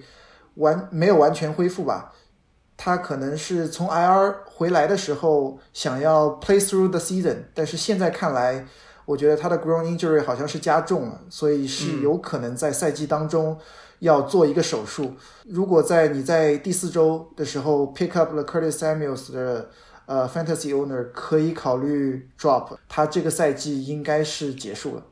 [0.55, 2.13] 完没有完全恢复吧？
[2.75, 8.65] 他可能是从 IR 回来的时候想要 play through the season，但是现在看来，
[9.05, 13.57] 我觉得他的 groin injury 好像是加重了，所以是有可能在赛季当中
[13.99, 15.13] 要做一个手术。
[15.45, 19.69] 如果在你在第四周的时候 pick up 了 Curtis Samuels 的。
[20.05, 25.05] 呃，Fantasy Owner 可以考虑 Drop，他这个赛季应该是结束了，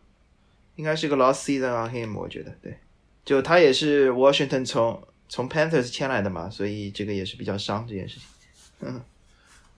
[0.75, 2.77] 应该是个 Lost Season on him，我觉得对，
[3.23, 8.27] 就他也是 Washington 从从 Panthers 签来的嘛，所以这个也是比较伤这件事情。
[8.81, 9.01] 嗯，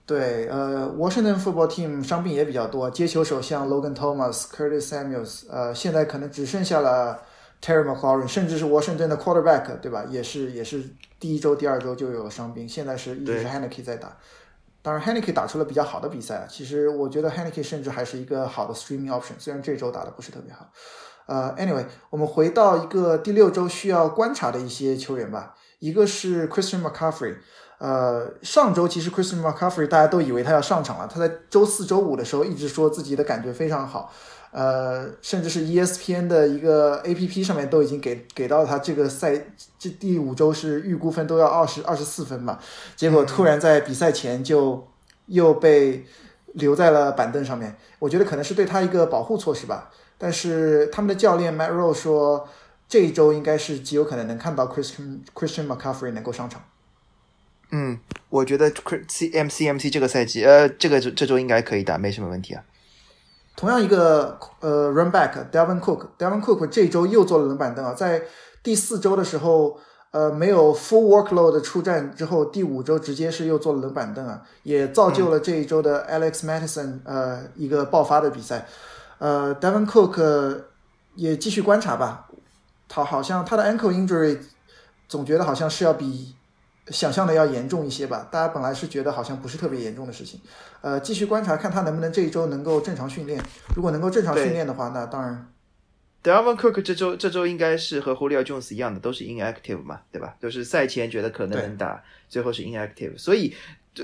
[0.04, 7.22] 对，呃，Washington Football Team 伤病也比较多，接球手像 Logan Thomas、Curtis Samuels，呃，现在可能只剩下了
[7.62, 10.04] Terry McLaurin，甚至是 Washington 的 Quarterback，对吧？
[10.10, 10.82] 也是也是
[11.20, 14.16] 第一周、第二周就有了伤病，现在是一直是 Haneke 在打。
[14.82, 16.46] 当然 h a n n k e 打出了比较好的比赛。
[16.50, 20.70] 其实我觉得 h a n n k e 甚至还是一个好的 streaming option，虽然这周打的不是特别好。
[21.26, 25.54] 呃，anyway，我们回到一个第六周需要观察的一些球员吧。
[25.78, 27.36] 一个是 Christian McCaffrey。
[27.78, 31.10] 呃，上周其实 Christian McCaffrey 大家都以为他要上场了。
[31.12, 34.12] 他在周四周五的时候一直说自己的感觉非常好。
[34.52, 39.34] 呃，甚至是 ESPN 的一个 APP 上面都已经给给到他这个赛
[39.78, 42.58] 这第五周是预估分都要二十二十四分嘛，
[42.94, 44.86] 结果突然在比赛前就
[45.26, 46.06] 又被
[46.52, 49.90] 留在了板凳上面，我觉得可能是对他一个保护措施吧。
[50.16, 52.48] 但是他们的教练 Matt Rowe 说，
[52.88, 56.62] 这一周应该是极有可能能看到 Christian Christian McCaffrey 能够上场。
[57.72, 57.98] 嗯，
[58.28, 58.70] 我觉得
[59.08, 62.62] C M C M C 这个赛季，呃，这个这这周应该可以打，没什么问题啊。
[63.56, 68.22] 同样一个呃，run back Devin Cook，Devin Cook 这周又坐了冷板凳啊，在
[68.62, 69.78] 第四周的时候，
[70.12, 78.66] 呃，没有 full workload 出战之后，第五周直接是又坐了冷板凳啊，也造就了这一周的 Alex Madison 呃一个爆发的比赛。
[79.18, 80.64] 呃，Devon Cook
[81.14, 82.28] 也继续观察吧，
[82.88, 84.38] 他好像他的 ankle injury
[85.08, 86.34] 总觉得好像是要比。
[86.90, 90.38] 想象的要严重一些吧，大家本来是觉得好像不是特别严重的事情，
[90.82, 93.42] 呃，继续观察看他能不能这一周能够正常训练。
[93.74, 95.50] 如果能够正常训练的话，那当然。
[96.22, 100.36] Devon Cook 这周这周应该是和 Julio Jones 一样的，都是 inactive 嘛，对吧？
[100.38, 103.54] 都是赛前觉得可能能打，最后是 inactive，所以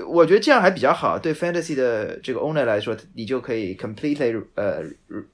[0.07, 1.19] 我觉得这样还比较好。
[1.19, 4.83] 对 Fantasy 的这个 owner 来说，你就可以 completely 呃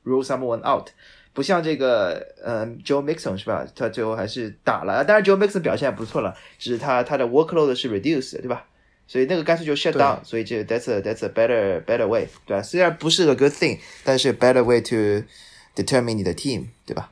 [0.04, 0.90] rule someone out。
[1.34, 3.68] 不像这个，呃，Joe Mixon 是吧？
[3.76, 8.66] 他最后还是打了，当然 Joe Mixon 表现还不错了，只是他他的 workload 是 reduce，对吧？
[9.08, 12.64] 所以那个干脆就 shut down，所以这 that's a that's a better better way，对吧？
[12.64, 15.24] 虽然不是个 good thing，但是 better way to
[15.76, 17.12] determine 你的 team，对吧？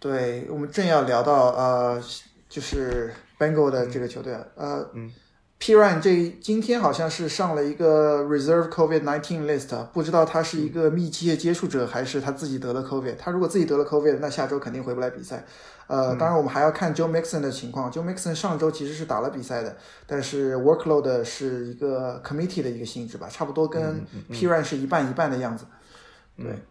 [0.00, 2.02] 对我们正要聊到呃，
[2.48, 5.12] 就是 Bengal 的这个球队，呃，嗯
[5.60, 13.16] P Ryan 这今天好像是上了一个 Reserve COVID nineteen list，不知道他是一个密切接触者还是他自己得了 COVID。
[13.16, 15.44] 他如果自己得了 COVID，那下周肯定回不来比赛。
[15.88, 17.90] 呃，当然我们还要看 Joe Mixon 的情况。
[17.90, 25.64] Joe Mixon 上周其实是打了比赛的，但是 workload 是一个 committee 的一个性质吧，差不多跟 P Ryan 是一半一半的样子。
[26.36, 26.62] 对，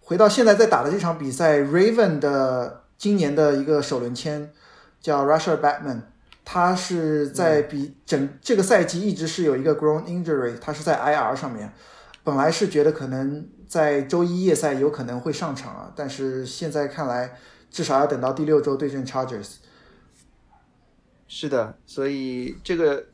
[0.00, 4.50] 回到现在在打的这场比赛，Raven 的今年的一个首轮签
[4.98, 6.00] 叫 Russia Batman。
[6.48, 11.70] 他是在比整这个赛季一直是有一个 groin injury，他是在 IR 上面。
[12.22, 17.32] 本来是觉得可能在周一夜赛有可能会上场啊，但是现在看来
[17.68, 19.56] 至少要等到第六周对阵 Chargers。
[21.26, 23.06] 是的，所以这个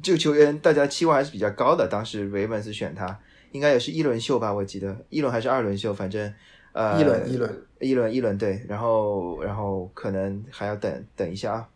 [0.00, 1.88] 这个球员大家期望还是比较高的。
[1.88, 3.18] 当时 Ravens 选他，
[3.50, 4.54] 应该也是一轮秀吧？
[4.54, 6.32] 我记得一轮还是二轮秀，反正
[6.72, 11.68] 呃一轮一轮一轮一轮对，然后然后可能还要等等一下啊。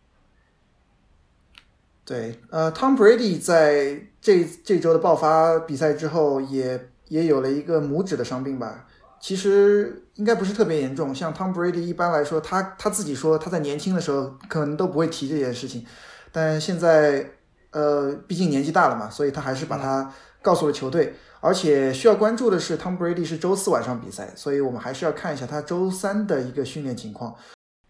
[2.10, 8.88] 对，呃，Tom Brady 在这这周的爆发比赛之后，也也有了一个拇指的伤病吧。
[9.20, 11.14] 其实应该不是特别严重。
[11.14, 15.86] 像 Tom Brady 一般来说，他他自己说他在年轻的时候可能都不会提这件事情，
[16.32, 17.24] 但现在
[17.70, 21.14] 呃，毕竟年纪大了嘛，所以他还是把他告诉了球队。
[21.38, 27.36] 而且需要关注的是，Tom Brady 是周四晚上比赛，所以我们还是要看一下他周三的一个训练情况。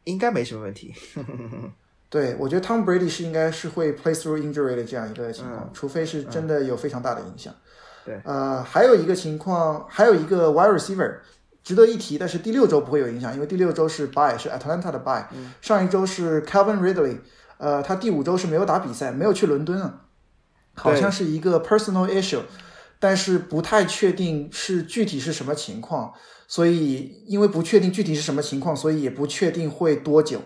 [0.05, 0.93] 应该没什么问题。
[2.11, 7.55] 对，我觉得 Tom Brady 是应该是会 play through injury 的这样一个情况，除非是真的有非常大的影响。
[8.05, 11.19] 对，呃，还有一个情况，还有一个 wide receiver
[11.63, 15.25] 值得一提，但是第六周不会有影响，因为第六周是 bye，是 Atlanta 的 bye。
[15.61, 17.19] 上一周是 Calvin Ridley，
[17.59, 20.07] 呃，他第五周是没有打比赛，没有去伦敦啊，
[20.75, 22.41] 好像是一个 personal issue，
[22.99, 26.13] 但是不太确定是具体是什么情况，
[26.49, 30.41] 所以因为不确定具体是什么情况，所以也不确定会多久。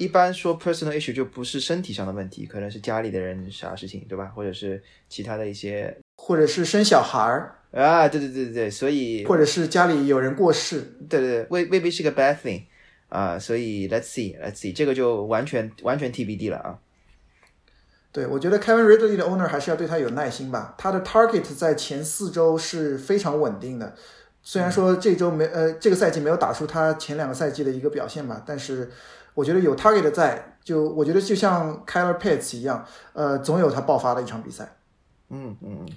[0.00, 4.32] 一般说 personal issue 就不是身体上的问题，可能是家里的人啥事情，对吧？
[4.34, 12.62] 或者是其他的一些，或者是生小孩儿啊，对对对对对，所以或者是家里有人过世，对对对，未未必是个 bad thing
[13.10, 16.78] 啊，所以 let's see let's see 这个就完全完全 TBD 了啊。
[18.10, 20.74] 对，我觉得 Kevin Ridley 的 owner 还是要对他有耐心吧。
[20.78, 23.94] 他的 target 在前四周是非常稳定的，
[24.42, 28.90] 虽然说这周没呃这个赛季没有打出他前两个赛季的一个表现吧，但是。
[29.34, 34.76] 我觉得有 target 在，就我觉得就像 Kyler Pitts 一样，呃，总有他爆发的一场比赛。
[35.30, 35.88] 嗯嗯嗯。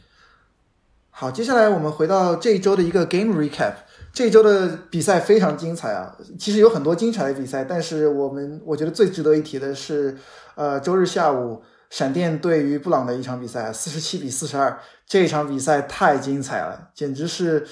[1.09, 3.73] 好，接下来我们回到这一周的一个 game recap。
[4.13, 10.17] 这一周的比赛非常精彩啊，其实有很多精彩的比赛，但是我们我觉得最值得一提的是，
[10.55, 17.67] 呃，周日下午闪电对于布朗的一场比赛，四十七比四十二，这场比赛太精彩了，简直是。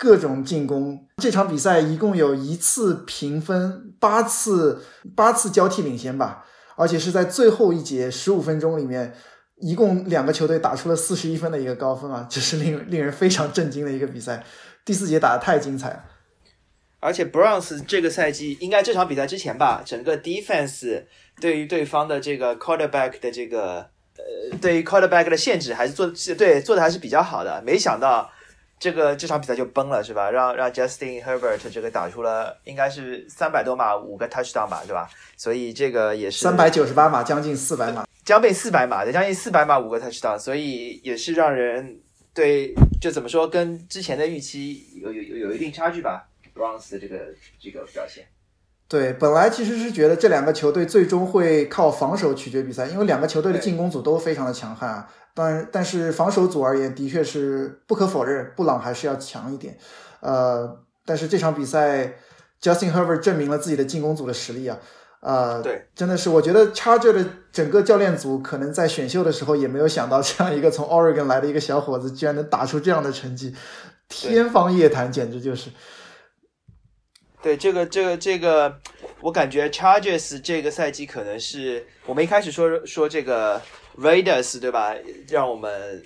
[0.00, 4.84] 各种进攻，这场比赛一共有一次平分，八次
[5.16, 6.44] 八次交替领先吧，
[6.76, 9.14] 而且是在最后一节十五分钟里面，
[9.56, 14.44] 一共两个球队打出了四十一分的一个高分啊，这是令令人非常震惊的一个比赛。
[14.84, 16.04] 第四节打得太精彩了，
[17.00, 21.04] 而且 Browns 这个赛季应该这场比赛之前吧，整个 defense
[21.40, 26.06] 对于对方的这个 quarterback 的这个呃，对于 quarterback 的限制还是做
[26.36, 28.30] 对做的还是比较好的，没想到。
[28.78, 30.30] 这个这场比赛就崩了，是吧？
[30.30, 35.08] 让让 Justin Herbert 这个打出了应该是三百多码，五个 touchdown 吧，对吧？
[35.36, 41.98] 所以这个也是三百九十八码，将近四百码，将近四百码的，将近四百码，五个 touchdown，所以也是让人
[42.32, 47.18] 对就怎么说，跟之前的预期有有有有一定差距吧？Browns 的这个
[47.60, 48.26] 这个表现。
[48.86, 55.08] 对，本来其实是觉得这两个球队最终会靠防守取决比赛，因为两个球队的进攻组都非常的强悍啊。
[55.38, 59.78] 但但是防守组而言，的确是不可否认，布朗还是要强一点。
[60.18, 62.14] 呃，但是这场比赛
[62.60, 64.76] ，Justin Herbert 证明了自己的进攻组的实力啊。
[65.20, 73.54] 呃，对，真的是，我觉得 Charger 的整个教练组可能在选秀的时候也没有想到，这样一个从 Oregon 来的一个小伙子，居然能打出这样的成绩，
[74.08, 75.70] 天方夜谭，简直就是。
[77.40, 78.76] 对，这个这个这个，
[79.20, 83.62] 我感觉 Chargers 这个赛季可能是我们一开始说说这个。
[83.98, 84.94] Raiders 对吧？
[85.28, 86.02] 让我们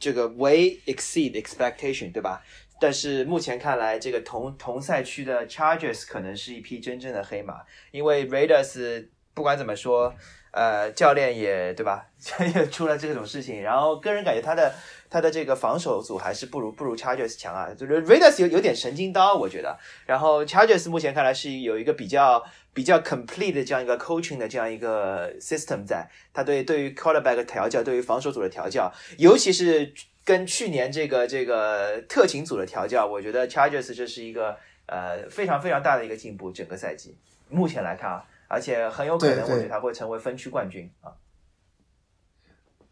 [0.00, 2.42] 这个 way exceed expectation 对吧？
[2.80, 10.14] 但是目前看来，这个同同赛区的 Chargers 可能是一匹真正的黑马，因为 Raiders 不管怎么说，
[10.56, 12.06] 呃，教练也对吧？
[12.54, 14.72] 也出了这种事情，然后个人感觉他的
[15.10, 19.78] 他的这个防守组还是不如不如 Chargers 强啊，就是 Raiders 有有点神经刀，我觉得。
[20.06, 22.42] 然后 Chargers 目前看来是有一个比较。
[22.76, 29.94] 比较 complete 的这样一个 coaching 的这样一个 system，在他对对于 quarterback 调教，对于防守组的调教，尤其是
[30.26, 34.54] 跟去年这个这个特勤组的调教，我觉得 Chargers 这是一个
[34.84, 37.16] 呃非常非常大的一个进步，整个赛季
[37.48, 41.12] 目前来看啊，而且很有可能我觉得他会成为分区冠军啊。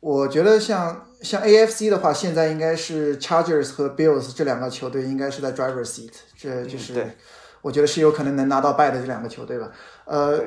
[0.01, 7.17] 我觉得像像 AFC 的话，现在应该是 Chargers 和 Bills 这两个球队应该是在 driver seat，这就是
[7.63, 9.71] 我觉得是有可能能拿到败的这两个球队吧。
[10.05, 10.39] 呃，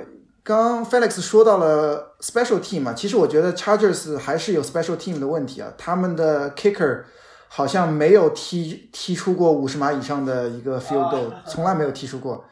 [0.43, 7.05] 刚刚 Felix 说到了 special team 嘛，其实我觉得 Chargers 还是有 special team 的问题啊，他们的 kicker
[7.47, 12.45] 好像没有踢踢出过五十码以上的一个 field goal，从来没有踢出过，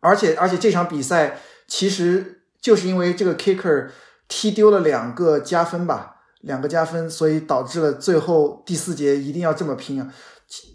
[0.00, 3.88] 而且而且这场比赛其实就是因为这个 kicker
[4.28, 6.14] 踢丢了两个加分吧。
[6.42, 10.14] 两个加分，所以导致了最后第四节一定要这么拼啊！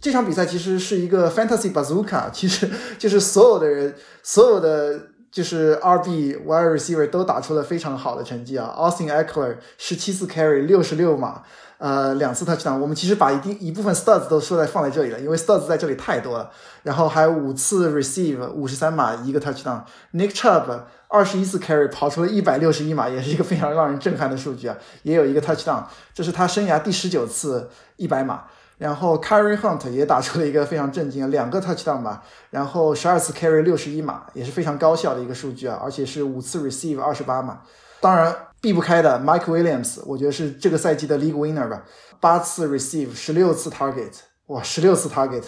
[0.02, 5.00] 这场比赛其实是一个 fantasy bazooka，其实就是所有的人，所有的
[5.32, 11.44] 就是 RB wide receiver 都打出了非常好的成绩啊！Austin Eckler 十七次 carry 六十六码，
[11.78, 12.78] 呃，两次 touchdown。
[12.78, 16.52] 我们其实把一定一部分 studs 都说在放在这里了，因为 studs 在这里太多了。
[16.84, 19.84] 然后还有五次 receive 五十三码一个 touchdown。
[20.14, 20.82] Nick Chubb。
[21.14, 24.78] 二十一次 carry 跑出了一百六十一码，也是一个非常让人震撼的数据啊！
[25.04, 28.46] 也有一个 touchdown，这是他生涯第十九次一百码。
[28.82, 32.24] 然后 Carry Hunt 也打出了一个非常震惊的两个 touchdown 吧。
[32.50, 35.80] 然后十二次 carry 六十一码，也是非常高效的一个数据啊！
[35.84, 37.62] 而且是五次 receive 二十八码。
[38.00, 41.84] 当然避不开的 Mike Williams，我觉得是这个赛季的 league winner 吧。
[42.20, 44.14] 八次 receive 十六次 target，
[44.48, 45.44] 哇，十六次 target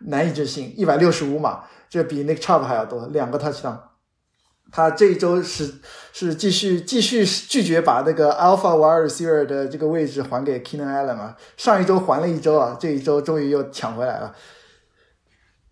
[0.00, 3.78] 难以置信，一百六十五码，这比 Nick Chubb 还要多，两个 touchdown。
[4.72, 5.72] 他这一周是
[6.12, 11.36] 是继续继续拒绝把那个 Alpha wide receiver 的这个位置还给 Keenan Allen 嘛？
[11.56, 14.34] 上一周还了一周啊，这一周终于又抢回来了。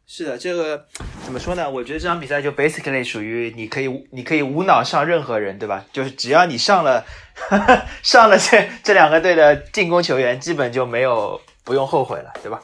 [0.06, 0.84] 是的，这个
[1.24, 1.70] 怎么说呢？
[1.70, 5.84] 我觉得这场比赛就 basically 属于你可以你可以无脑上任何人，对吧？
[5.92, 7.04] 就是只要你上了
[8.02, 12.60] 上了这这两个队的进攻球员，基本就没有不用后悔了，对吧？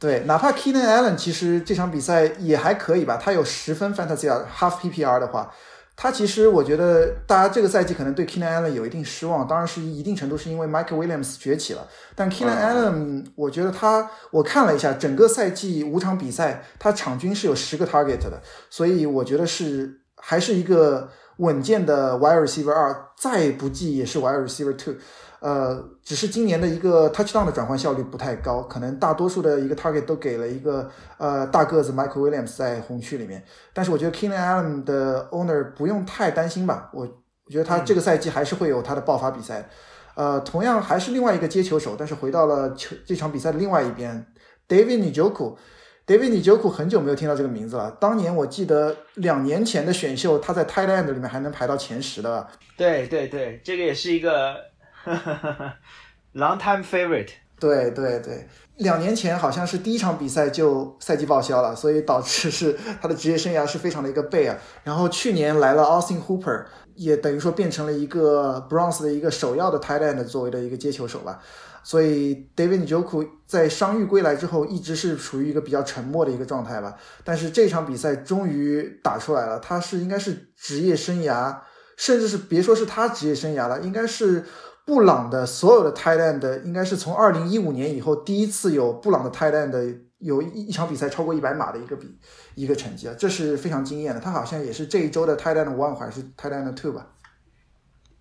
[0.00, 5.52] 对，哪怕 Keenan Allen 其实这场比赛也还可以吧，他有十分 Fantasy Half PPR 的话，
[5.96, 11.84] 他其实我觉得大家这个赛季可能对 Keenan Allen 有一定失望，当然是一定程度是因为 Mike Williams 崛起了，
[12.14, 18.40] 但 Keenan Allen 我觉得他我看了一下整个赛季五场比赛，他场均是有十个 target 的，
[18.70, 24.94] 所以我觉得是还是一个稳健的 Wide Receiver 二，再不济也是 Wide Receiver two。
[25.40, 33.44] 呃，只是今年的一个 touchdown 的转换效率不太高，可能大多数的一个 target 都给了一个呃大个子 Michael Williams 在红区里面。
[33.72, 37.02] 但是我觉得 Keenan Allen 的 owner 不用太担心吧，我
[37.46, 39.68] 我觉得他这个赛季还是会有他的爆发比赛。
[40.16, 44.26] 呃，同样还是另外一个接球手，但是回到了球这场比赛的另外一边
[44.68, 47.96] ，David Njoku，David Njoku 很久没有听到这个名字了。
[48.00, 52.44] 当年我记得两年前的选秀，他在 tight end 里面还能排到前十的。
[52.76, 54.67] 对对对，这个也是一个。
[56.34, 58.46] Long time favorite，对对对，
[58.76, 64.56] 两年前好像是第一场比赛就赛季报销了，所以导致是他的职业生涯是非常的一个背啊。
[64.84, 71.40] 然后去年来了 Austin Hooper，也等于说变成了一个 Bronze 的一个首要的 tight end 作为的一个接球手吧。
[71.82, 76.94] 所以 David Joku 在伤愈归来之后，一直是处于一个比较沉默的一个状态吧。
[77.24, 81.56] 但是这场比赛终于打出来了，他是应该是职业生涯，
[81.96, 84.44] 甚至是别说是他职业生涯了，应该是。
[84.88, 92.18] 布朗的所有的 tight end 应该是从二零一五年以后第一次有布朗的 tight end 有一一场比赛超过一百码的一个比
[92.54, 94.20] 一个成绩啊，这是非常惊艳的。
[94.20, 97.06] 他好像也是这一周的 end one 还是 end two 吧？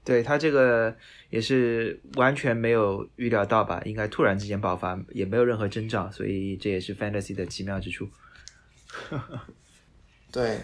[0.04, 0.94] 对他这个
[1.30, 3.82] 也是完全没有预料到吧？
[3.86, 8.10] 应该突然之间爆发，也没有任何征兆，所以这也是 fantasy 的奇妙之处。
[10.34, 10.60] 对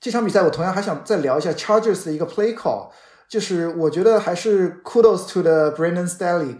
[0.00, 2.90] 这场比赛，我同样还想再聊一下 Chargers 的一个 play call。
[3.30, 6.56] 就是我觉得还是 kudos to the Brandon Staley，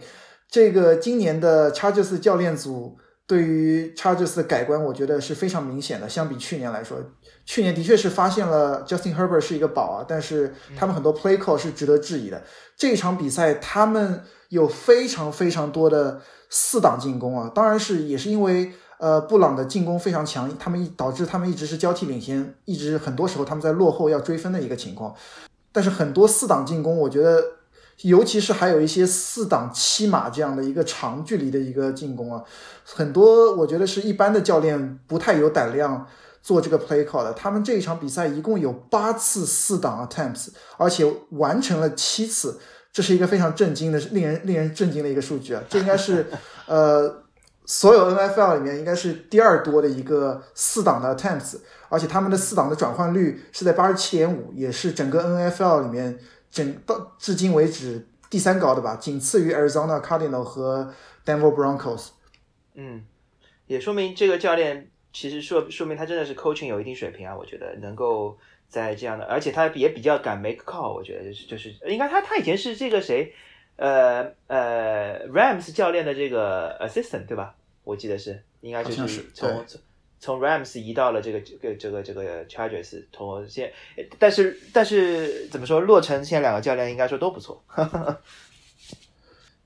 [0.49, 2.97] 这个今年的 Chargers 教练组
[3.27, 6.07] 对于 Chargers 的改观，我觉得是非常明显的。
[6.07, 6.97] 相比去年来说，
[7.45, 12.41] 去年的确是发现了 Justin Herbert 是一个宝啊，但是他们很多 play call 是值得质疑的。
[12.77, 25.13] 这场比赛他们有非常非常多的四档进攻啊，当然是也是因为呃布朗的进攻非常强，他们一导致他们一直是交替领先，一直很多时候他们在落后要追分的一个情况。
[25.71, 27.43] 但是很多四档进攻，我觉得，
[28.01, 32.43] 尤其是还有一些四档七码这样的一个长距离的一个进攻啊，
[32.83, 36.07] 很多我觉得是一般的教练不太有胆量
[36.41, 37.31] 做这个 play call 的。
[37.33, 42.59] 他们这一场比赛一共有八次四档 attempts，而且完成了七次，
[42.91, 45.63] 这是一个非常震惊的、令人令人震惊的一个数据啊！
[45.69, 46.25] 这应该是，
[46.67, 47.20] 呃。
[47.73, 51.57] 所有 NFL 里面应该是第二多的一个四档的 attempts，
[51.87, 56.19] 而且他们的四档的转换率是在八十七点五，也是整个 NFL 里面
[56.51, 60.93] 整到至今为止第三高的吧，仅次于 Arizona Cardinal 和
[61.25, 62.09] Denver Broncos。
[62.73, 63.05] 嗯，
[63.67, 73.33] 也说明这个教练其实说说明他真的是 coaching 有一定水平啊，我觉得能够在这样的，而且他也比较敢 make call，我觉得就是就是应该他他以前是这个谁。
[73.77, 77.55] 呃呃 Rams 教练的这个 assistant 对吧？
[77.83, 79.81] 我记得是应该就是从对从
[80.19, 83.71] 从 Rams 移到了这个这个这个这个 Chargers，从现
[84.19, 87.63] 但是但是怎么说，洛城现在两个教练应该说都不错。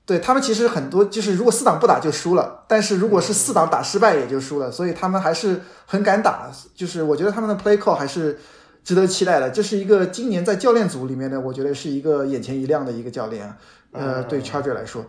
[0.06, 6.48] 对他们其实很多就是如果四档不打就输了，但是如果是四档打失败也就输了，所以他们还是很敢打。
[6.76, 8.38] 就是我觉得他们的 play call 还是
[8.84, 9.50] 值得期待的。
[9.50, 13.58] 这是一个今年在教练组里面的，我觉得是一个眼前一亮的一个教练啊。
[13.90, 15.04] 呃，对 Charger 来说，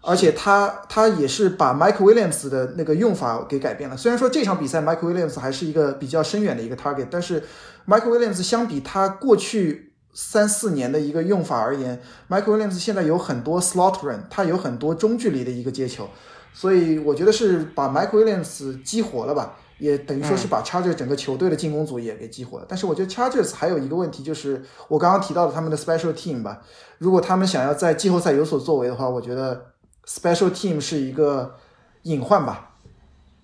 [0.00, 3.96] 而且他他也是把 Mike Williams 的那个用法给改变了。
[3.96, 7.42] 虽然说这场比赛 Mike Williams 还是一个比较深远的一个 target，但是
[7.86, 16.08] Mike Williams 相比他过去三四年的一个用法而言，Mike Williams 现在有很多 slot run，他有很多中距离的一个接球，
[16.52, 22.64] 所以我觉得是把 Mike Williams 激活了吧，也等于说是把 Chargers 整个球队的进攻组也给激活了。
[22.68, 26.62] 但是我觉得 Chargers 还有一个问题就是我刚刚提到的他们的 special team 吧，
[26.98, 29.66] 如果他们想要在季后赛有所作为的话，我觉得
[30.08, 31.58] special team 是一个
[32.04, 32.70] 隐患吧。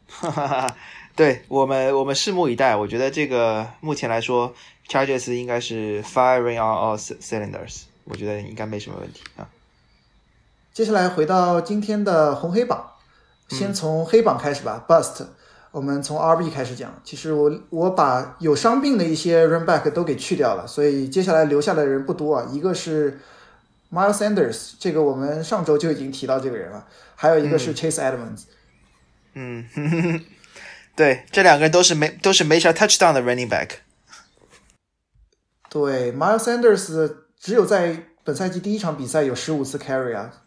[0.09, 0.77] 哈哈哈，
[1.15, 2.75] 对我们我们拭目以待。
[2.75, 4.55] 我觉得这个目前来说
[4.89, 9.49] ，Chargers 应该是 firing on all cylinders，我觉得应该没什么问题啊。
[10.73, 12.93] 接下来回到今天的红黑榜，
[13.49, 14.85] 先从黑榜开始吧。
[14.89, 15.25] Bust，
[15.71, 16.93] 我们从 RB 开始讲。
[17.05, 22.49] 其实我我把有伤病的一些 run back 都给去掉了，所以接下来留下来的人不多啊。
[22.51, 23.21] 一个是
[23.93, 28.43] Miles Sanders，这个我们上周就已经提到这个人了，还有一个是 Chase Edmonds。
[29.35, 29.66] 嗯，
[30.97, 33.70] 对，这两个人都是没都是没啥 touchdown 的 running back。
[35.68, 40.43] 对，Miles Sanders 只有在本赛季第一场比赛有十五次 carry 啊，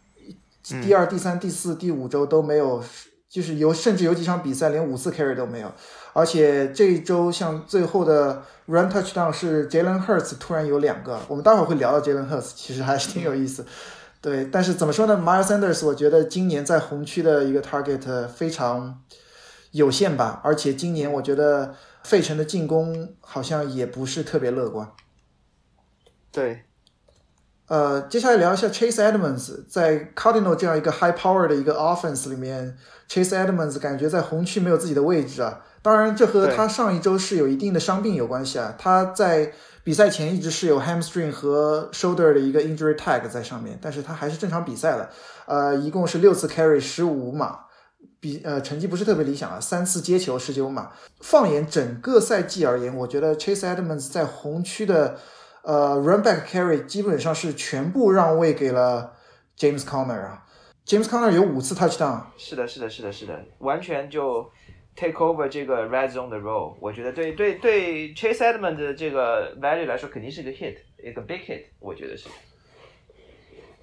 [0.82, 2.82] 第二、第三、第四、第五周都没有，
[3.28, 5.72] 就是有甚至有几场比赛连五次 carry 都没有。
[6.14, 13.64] 而且这一周像最后的 run touchdown 是 Jalen Hurts 突然有两个，我们待会儿会聊到 Jalen Hurts，其实还是挺有意思。
[14.20, 19.00] 对，但是怎么说呢？Miles Sanders 我觉得今年在红区的一个 target 非常
[19.70, 24.90] 有限吧，而且今年我觉得费城的进攻好像也不是特别乐观。
[26.30, 26.64] 对，
[27.68, 32.76] 呃，接下来聊一下 Chase Edmonds 在 Cardinal 这样一个 high power 的一个 offense 里面
[33.08, 35.60] ，Chase Edmonds 感觉在红区没有自己的位置啊。
[35.88, 38.74] 当然，这和他上一周是有一定的伤病有关系啊。
[38.78, 39.50] 他在
[39.82, 45.08] 比赛前一直是有 hamstring 和 shoulder 的一个 injury tag 在上面，但是他还是正常比赛了。
[45.46, 47.60] 呃，一共是六次 carry 十五码，
[48.20, 49.58] 比呃成绩不是特别理想啊。
[49.58, 50.90] 三次接球十九码。
[51.22, 55.16] 放眼整个赛季而言，我觉得 Chase Edmonds 在红区的
[55.62, 59.14] 呃 run back carry 基本上是全部让位给了
[59.58, 60.44] James Conner 啊。
[60.86, 62.24] James Conner 有五次 touchdown。
[62.36, 64.50] 是的，是的，是的，是的，完全就
[64.98, 66.74] take over 这个 red zone 的 role。
[66.80, 72.28] 我觉得对对对 Chase Edmond 的这个 value 来说，肯定是个 hit，一个 big hit，我觉得是。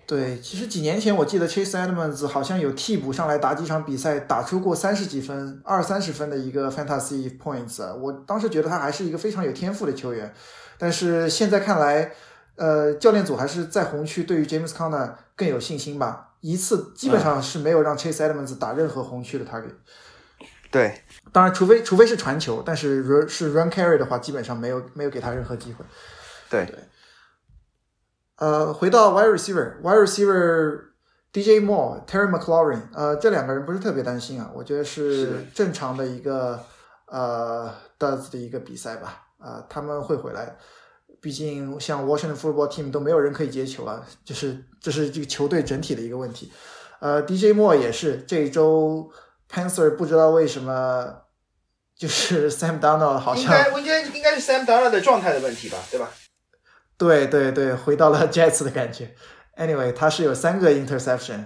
[0.07, 7.95] 对，其实几年前我记得 Chase Edmonds 好像有替补上来打几场比赛，打出过三十几分、二三十分的一个 fantasy points 啊。
[7.95, 10.31] 我当时觉得他还是一个非常有天赋的球员，
[10.77, 12.11] 但是现在看来，
[12.55, 16.33] 呃，教练组还是在红区对于 James Conner 更有信心吧。
[16.41, 19.73] 一次基本上是没有让 Chase Edmonds 打任何红区的 target。
[20.71, 21.01] 对，
[21.31, 25.85] 当然，除非除非是传球，但是 run 是 run carry 的话，基本上没有没有给他任何机会。
[26.49, 26.75] 对对。
[28.37, 30.81] 呃，回到 wide receiver，wide receiver
[31.31, 36.59] DJ Moore、Terry McLaurin，呃，这两个人不是特别担心啊，我觉得是正常的一个
[37.07, 40.57] 呃 does 的一个比赛吧，啊、他们会回来。
[41.21, 46.51] 毕竟像 Washington Football Team 都没有人可以接球啊，就是这是这个球队整体的一个问题。
[46.99, 49.09] 呃，DJ Moore 也是这一周
[49.55, 51.21] Panther 不知道为什么
[51.97, 56.09] 就是 Sam Darnold 好像应该应该应该是 Sam Darnold 的状态的问题吧，对吧？
[56.97, 59.15] 对对对，回到了 Jets 的感觉。
[59.57, 61.45] Anyway，他是有三个 interception，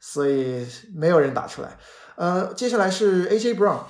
[0.00, 1.76] 所以没有人打出来。
[2.16, 3.80] 呃，接下来是 AJ Brown。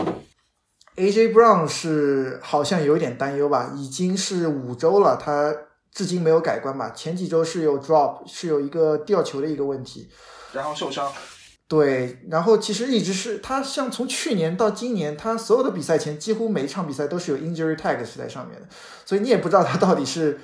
[0.96, 5.54] AJ Brown 是好像有点担忧吧，已经是五周了，他
[5.92, 6.90] 至今没有改观吧。
[6.90, 10.10] 前几周是有 drop，是有一个掉球的一个问题，
[10.52, 11.12] 然后受伤。
[11.72, 18.66] 对，然后其实一直是他，像从去年到今年，他所有的比赛前几乎每一场比赛都是有 injury tag 是在上面的，
[19.06, 20.38] 所以你也不知道他到底是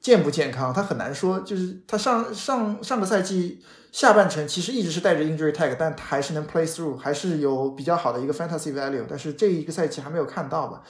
[0.00, 1.38] 健不健康，他很难说。
[1.38, 3.62] 就是他上上上个赛季
[3.92, 10.82] 下半程其实一直是带着 injury tag，但他还是能 play through，还是有比较好的一个 fantasy value，但是这一个赛季还没有看到吧？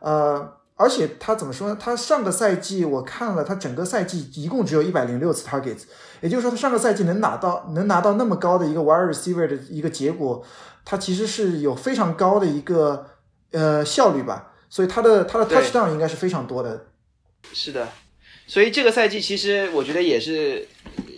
[0.00, 1.78] 呃，而且他怎么说呢？
[1.80, 5.82] 他上个赛季我看了，他整个赛季一共只有一百零六次 targets，
[6.20, 10.44] 也就是说他上个赛季能拿到能拿到那么高的一个 wide receiver 的一个结果，
[10.84, 13.06] 他其实是有非常高的一个
[13.52, 16.86] 呃效率吧，所以他的他的 touchdown 应该是非常多的。
[17.52, 17.86] 是的，
[18.46, 20.66] 所以这个赛季其实我觉得也是，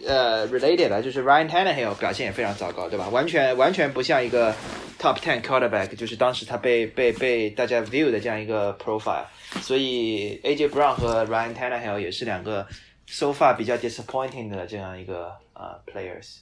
[0.06, 3.08] 呃 related 的，就是 Ryan Tannehill 表现也非常糟糕，对吧？
[3.08, 4.54] 完全完全不像一个
[4.98, 9.24] top ten quarterback，就是当时他被被被大家 view 的这样一个 profile。
[9.60, 12.66] 所以 AJ Brown 和 Ryan Tannehill 也是两个
[13.06, 16.38] so far 比较 disappointing 的这样一个呃 players。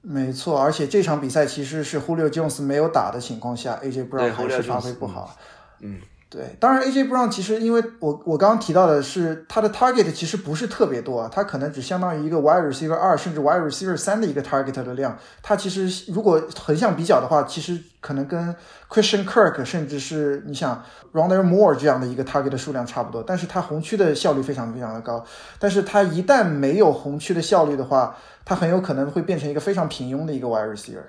[0.00, 5.36] 没错，而且这场比赛其实是 Julio Jones 没有打的情况下，AJ Brown 还是发挥不好。
[5.80, 6.00] 嗯。
[6.28, 15.16] 对，当然，AJ Brown 其实因为我我刚刚提到的是他的 target 其实不是特别多啊，他可能只相当于一个 wide receiver 二甚至 wide receiver 三的一个 target 的量。
[15.40, 18.54] 他其实如果横向比较的话，其实可能跟
[18.90, 23.22] Christian Kirk 甚至是你想 Ronald Moore 这样的一个 target 的数量差不多。
[23.22, 25.24] 但是他红区的效率非常非常的高，
[25.60, 31.04] 但是他一旦没有红区的效率的话，他很有可能会变成一个非常平庸的一个 wide receiver。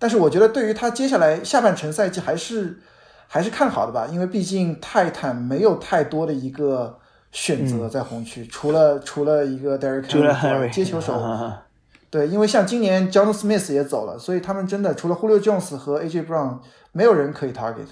[0.00, 2.80] 但是我觉得对于他接下来下半程赛季还是。
[3.28, 6.98] 还是看好的吧，因为毕竟泰坦没有太多的一个
[7.30, 11.22] 选择在红区，除了除了一个 Derek Henry 接球手，
[12.10, 16.60] 对，因为像今年 John Smith 也走了，所以他们真的除了 Julio Jones 和 AJ Brown，
[16.92, 17.88] 没有人可以 target。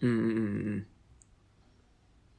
[0.00, 0.84] 嗯嗯嗯嗯，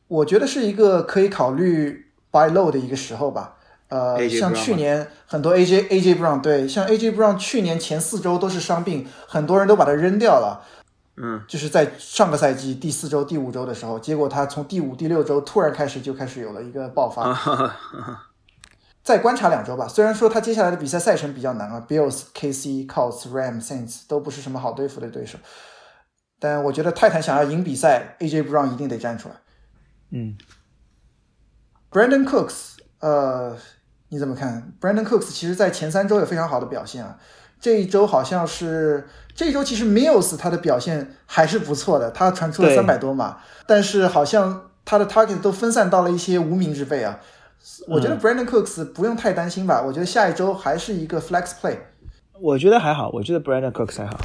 [0.08, 3.54] 我觉得是一个可以考虑 buy low 的一个时候吧。
[3.88, 10.66] 呃，像去年很多 AJ AJ Brown 对，像 AJ Brown 去年前四周都是伤病，很多人都把他扔掉了。
[11.18, 17.34] 嗯，就是在上个赛季第四周、第五周的时候，结果他从第五、第六周突然开始就开始有了一个爆发。
[19.02, 25.38] 再观察两周吧，虽然说他接下来的比赛赛程比较难啊，Bills、KC、Colts、Ram、Saints 都不是什么好对付的对手，
[26.40, 29.36] 但我觉得泰坦想要赢比赛，AJ Brown 一定得站出来。
[30.10, 30.36] 嗯
[31.92, 33.56] ，Brandon Cooks，呃，
[34.10, 37.20] 你怎么看？Brandon Cooks 其实在前三周有非常好的表现啊。
[37.66, 47.20] 这一周好像是这一周，其实 Mills 他的表现还是不错的，他传出了三百多码，但是好像他的 target 都分散到了一些无名之辈啊。
[47.88, 51.76] 我觉得 Brandon Cooks 不用太担心吧，我觉得下一周还是一个 flex play。
[52.40, 54.20] 我觉得还好，我觉得 Brandon Cooks 还好。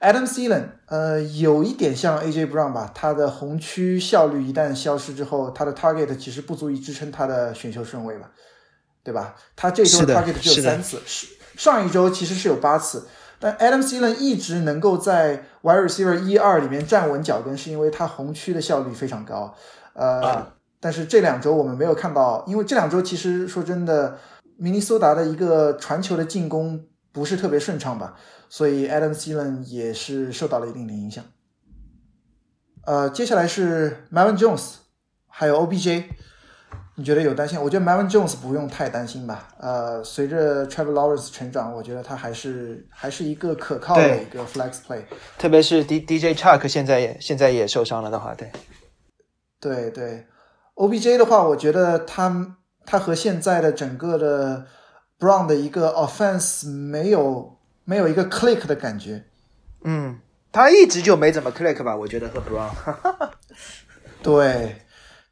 [0.00, 8.30] Adam Thielen，呃，有一点像 AJ Brown 吧，他的红区效率一旦消失之后，他的 target 其实不足以支撑他的选秀顺位吧，
[9.04, 9.34] 对吧？
[9.54, 11.26] 他这周 target 只有三次，是。
[11.60, 13.06] 上一周其实是有八次，
[13.38, 19.54] 但 Adam Thielen 一直能够在 wide receiver 一二里面站稳脚跟，是因为他红区的效率非常高。
[19.92, 24.16] 呃，但是这两周我们没有看到，因为这两周其实说真的，
[24.56, 26.82] 明尼苏达的一个传球的进攻
[27.12, 28.16] 不是特别顺畅吧，
[28.48, 31.22] 所以 Adam Thielen 也是受到了一定的影响。
[32.86, 34.76] 呃，接下来是 Melvin Jones，
[35.28, 36.04] 还有 OBJ。
[37.00, 37.58] 你觉得有担心？
[37.58, 39.48] 我觉得 Melvin Jones 不用太担心吧。
[39.58, 45.00] 呃，随着 Trevor Lawrence 成长，我觉得他还是还是一个可靠的一个 flex play。
[45.38, 48.52] 特别是 D DJ Chuck 现在也现在也受伤了的话，对，
[49.58, 50.26] 对对
[50.74, 54.66] ，OBJ 的话，我觉得他他和现在的整个的
[55.18, 59.24] Brown 的一个 offense 没有没有一个 click 的感觉。
[59.84, 60.20] 嗯，
[60.52, 61.96] 他一直就没怎么 click 吧？
[61.96, 63.30] 我觉得和 Brown。
[64.22, 64.82] 对。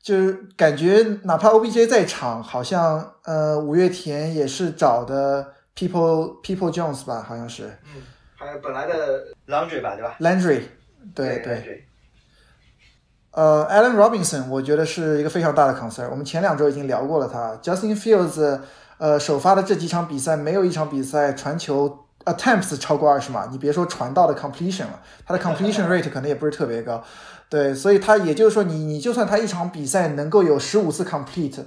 [0.09, 7.65] 就是感觉哪怕 OBJ 在场，好像呃五月田也是找的 People People Jones 吧，好像是。
[7.95, 8.01] 嗯，
[8.35, 10.63] 还有本来的 Landry 吧，对吧？Landry，
[11.15, 11.85] 对对。
[13.33, 16.09] 呃，Allen Robinson，我觉得是一个非常大的 concern。
[16.09, 17.55] 我们前两周已经聊过了他。
[17.63, 18.61] Justin Fields，
[18.97, 27.05] 呃，首发的这几场比赛没有一场比赛传球 attempts 超过二十码，你别说传到的 completion 了，他的 completion rate 可能也不是特别高。
[27.51, 31.65] 对，所以他也就是说，你你就算他一场比赛能够有十五次 complete，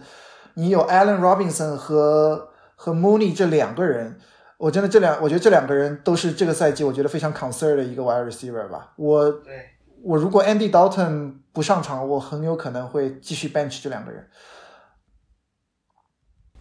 [0.53, 4.19] 你有 Allen Robinson 和和 Mooney 这两个人，
[4.59, 8.93] 我真的这两，我觉得这两个人都是这个赛季我觉得非常 concern 的一个 wide receiver 吧。
[8.95, 9.41] 我
[10.03, 14.27] 我如果 Andy Dalton 不上场，我很有可能会继续 bench 这两个人。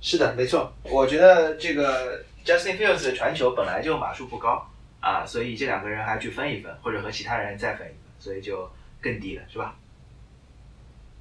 [0.00, 4.66] 是的，没错，我觉得这个 Justin Fields 的传球本来就码数不高
[5.00, 8.66] 啊，所以这两个人还去分一分，或者和其他人再分一分，所以就。
[9.02, 9.74] 更低了，是吧？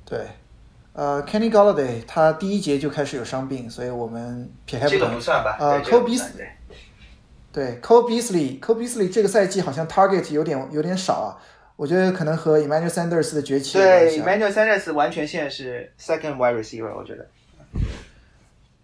[0.06, 0.28] 对，
[0.94, 5.56] 呃，Kenny Galladay 他第一节就开始有伤病，所以我们撇开不这个不算吧？
[5.60, 6.48] 呃，Cole Beasley，
[7.52, 11.38] 对，Cole Beasley，Cole Beasley 这个赛季好像 target 有点有点少啊，
[11.76, 17.28] 我觉得可能和 Emmanuel Sanders 的崛起对，Emmanuel Sanders 完全现在是 second wide receiver，我觉得。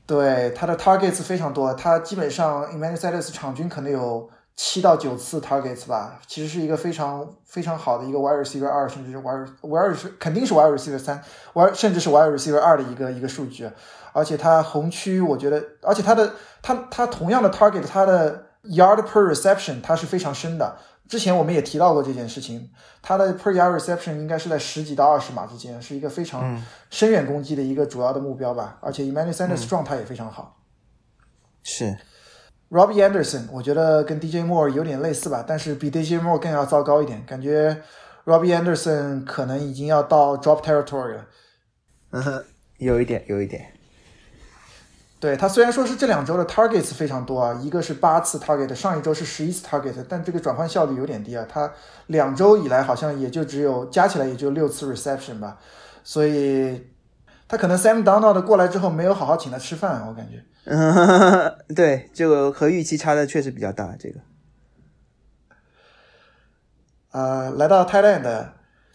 [0.05, 4.29] 对，他的 targets 非常多，他基本上 Emmanuel Sanders 场均可能有。
[4.55, 11.21] 七到九次 targets 吧，其实是一个非常非常好的一个 wide receiver 二，甚至是 wide wide 是肯定是 wide receiver 三
[11.53, 13.69] ，wide 甚至是 wide receiver 二的一个一个数据。
[14.13, 20.77] 而且它红区，我觉得，而且它的它它同样的 target，它的 yard per reception，它是非常深的。
[21.09, 22.69] 之前我们也提到过这件事情，
[23.01, 28.77] 它的 per yard reception 应该是在十几到二十码之间，是一个非常深远攻击的一个主要的目标吧。
[28.79, 30.57] 而且 Emmanuel Sanders 状态也非常好。
[31.61, 31.97] 是
[32.69, 37.81] Robbie Anderson，我觉得跟 DJ Moore 有点类似吧，但是比 DJ Moore 更要糟糕一点，感觉
[38.25, 41.25] Robbie Anderson 可能已经要到 drop territory 了。
[42.11, 42.43] 嗯哼，
[42.77, 43.71] 有一点，有一点。
[45.19, 51.45] 对他虽然说是这两周的 targets 非常多啊，一个是八次 target，上一周是十一次 target，但这个转换效率有点低啊。
[51.47, 51.71] 他
[52.07, 55.57] 两周以来好像也就只有加起来也就六次 reception 吧，
[56.03, 56.87] 所以
[57.47, 60.43] 他可能 Sam Donald 过来之后没有好好请他吃饭，我感觉。
[60.65, 63.95] 嗯，对，这个和预期差的确实比较大。
[63.99, 64.19] 这个，
[67.11, 68.47] 呃，来到 Thailand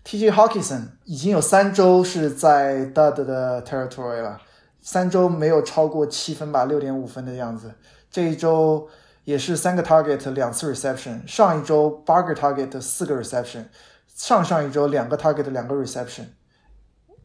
[0.04, 4.40] TJ Hawkinson 已经有三周是在 Dud 的 territory 了，
[4.80, 7.74] 三周没有超过七分吧，六点五分的样子。
[8.10, 8.88] 这一周
[9.24, 11.24] 也是三个 target，两次 reception。
[11.24, 13.66] 上一周八个 target，四个 reception。
[14.08, 16.24] 上上一周两个 target，两个 reception。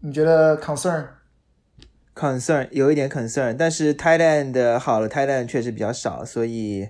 [0.01, 1.07] 你觉得 concern？
[2.16, 6.89] Concern 有一点 concern，但是 Thailand 好了，Thailand 确实比较少，所以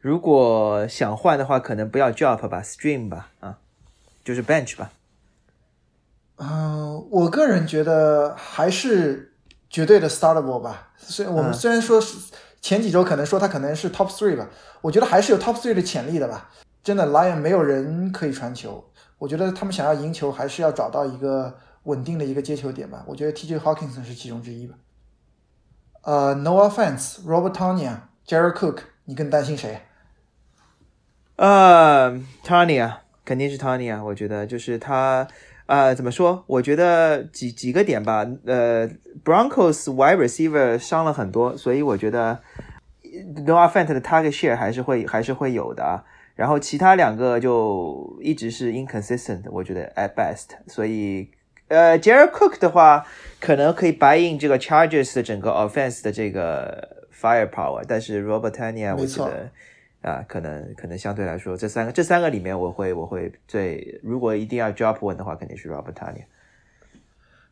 [0.00, 3.58] 如果想换的话，可能不要 drop 吧，stream 吧，啊，
[4.24, 4.90] 就是 bench 吧。
[6.36, 9.32] 嗯，我个人觉得还是
[9.70, 10.90] 绝对的 startable 吧。
[10.96, 14.48] 虽我们虽然说是前几周可能说他可能是 top three 吧，
[14.80, 16.50] 我觉得还是有 top three 的潜力的吧。
[16.82, 18.84] 真的，Lion 没有人可以传球，
[19.18, 23.04] 我觉得他们想要赢球，还是要找到一个稳定的一个接球点吧。
[23.06, 24.76] 我觉得 TJ Hawkinson 是其中之一吧。
[26.02, 29.80] 呃，No offense，Robert Tonya，Jared Cook，你更担心谁？
[31.36, 32.12] 呃
[32.44, 35.28] ，Tony 啊，肯定是 Tony 啊，我觉得就是他。
[35.66, 36.44] 呃，怎么说？
[36.46, 38.26] 我觉得几几个点吧。
[38.46, 38.88] 呃
[39.22, 42.40] ，Broncos wide receiver 伤了很多，所以我觉得
[43.04, 46.02] Noah Fant 的 target share 还是会还是会有的啊。
[46.34, 50.56] 然后其他两个就一直是 inconsistent，我觉得 at best。
[50.66, 51.30] 所以
[51.68, 53.06] 呃，Jared Cook 的话，
[53.40, 59.50] 可能可以白印这个 Chargers 的整个 offense 的这个 firepower，但是 Robert Tanya 我觉得。
[60.00, 66.22] 啊，可能可能相对来说，这三个这三个里面，我会我会最如果一定要 drop one 的话，肯定是 Robert Tanya。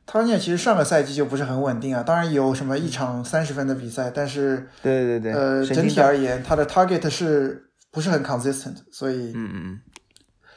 [0.06, 8.76] Tanya 其实上个赛季就不是很稳定啊，当然有什么一场三十分的比赛，但是对对对，呃，整体而言，他的 target 是不是很 consistent？
[8.92, 9.80] 所以嗯嗯，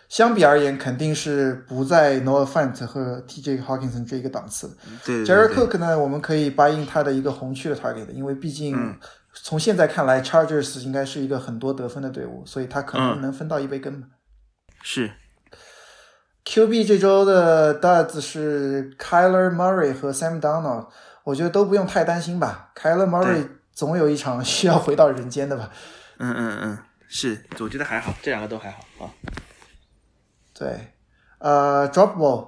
[0.10, 4.76] 相比而言，肯定是不在 Noah Fant 和 TJ Hawkinson 这一个档次。
[5.06, 8.76] 对 Jared Cook 呢，我们可以答应他的一个红区的 target，因为毕竟。
[8.76, 8.98] 嗯
[9.44, 14.08] 从现在看来，Chargers 应该是一个很多得分的队伍，所以他可能能分到一杯羹吧。
[14.82, 15.12] 是。
[16.44, 20.88] QB 这周的 Duds 是 Kyler Murray 和 Sam Donald，
[21.24, 22.72] 我觉得都不用太担心吧。
[22.76, 25.70] Kyler Murray 总有一场需要回到人间的吧。
[26.18, 29.14] 嗯嗯嗯，是，我觉得还好，这两个都还好啊。
[30.60, 30.94] 对，
[31.38, 32.48] 呃，Drop Ball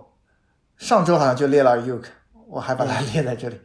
[0.76, 2.08] 上周好像就列了 Uke，
[2.46, 3.62] 我还把它列在这里。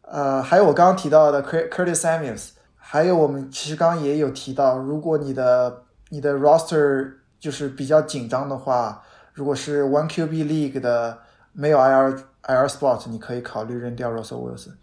[0.00, 9.02] 呃，还有我刚刚提到的 Curtis Samuels，还有我们其实刚刚也有提到，如果你的你的 roster 就是比较紧张的话，
[9.34, 11.18] 如果是 One QB League 的
[11.52, 14.76] 没有 IR IR spot，你可以考虑扔掉 Russell Wilson。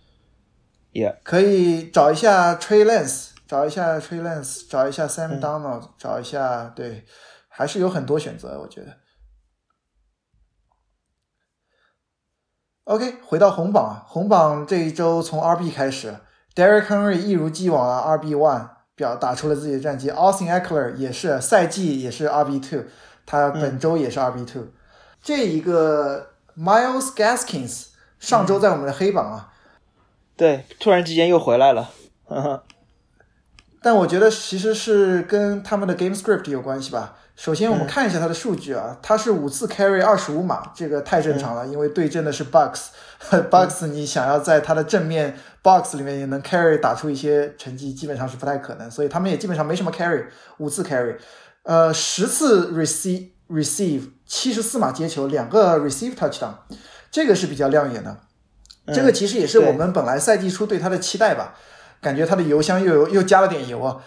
[0.91, 7.03] Yeah，可以找一下 Trey Lance，找一下 Trey Lance，找一下 Sam Donald，、嗯、找一下，对，
[7.55, 8.97] 还是有很多选择，我觉得。
[12.85, 16.17] OK，回到红榜啊，红榜这一周从 RB 开始
[16.55, 22.85] ，Derek Henry 一如既往啊，RB one 表打出了自己的战绩，Austin Eckler 也是赛季也是 RB two，
[23.25, 24.73] 他本周也是 RB two、嗯。
[25.21, 27.89] 这一个 Miles Gaskins
[28.19, 29.59] 上周在我们的黑榜啊，嗯、
[30.35, 31.91] 对，突然之间又回来了，
[32.25, 32.63] 呵呵
[33.81, 37.19] 但我觉得其实是跟他们的 Game Script 有关系吧。
[37.35, 50.25] 首先，我们看一下他的数据啊，他是五次 carry 二十五码，这个太正常了，因为对阵的是 Bucks，Bucks 你想要在他的正面 box 里面也能 carry 打出一些成绩，基本上是不太可能，所以他们也基本上没什么 carry，
[50.59, 51.17] 五次 carry，
[51.63, 56.53] 呃，十次 receive receive 七十四码接球，两个 receive touchdown，
[57.09, 58.15] 这个是比较亮眼的，
[58.93, 61.55] 这个其实也是我们本来赛季初对他的期待吧，
[61.99, 63.97] 感觉他的油箱又有又加了点油啊。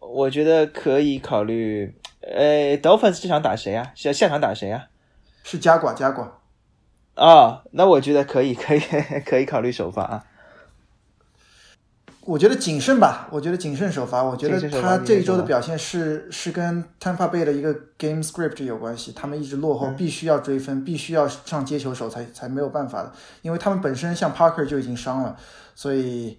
[0.00, 1.94] 我觉得可以考虑。
[2.34, 3.92] 呃，Dolphins 这场打谁啊？
[3.94, 4.86] 下下场打谁啊？
[5.44, 6.22] 是加寡加寡。
[7.14, 8.80] 啊、哦，那我觉得可以，可以，
[9.26, 10.24] 可以考虑首发啊。
[12.20, 14.22] 我觉得谨慎吧，我觉得谨慎首发。
[14.22, 23.10] 我觉得他这一周的表现是是跟 Tampa Bay 的一个 game script 有关系，他们一直落后，嗯、必须要追分，必须要上接球手才才没有办法的，
[23.40, 25.34] 因为他们本身像 Parker 就已经伤了，
[25.74, 26.38] 所以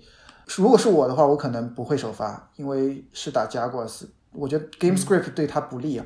[0.55, 4.07] 如果是我的话，我可能不会首发，因为是打加瓜斯。
[4.31, 6.05] 我觉得 game script 对他不利啊，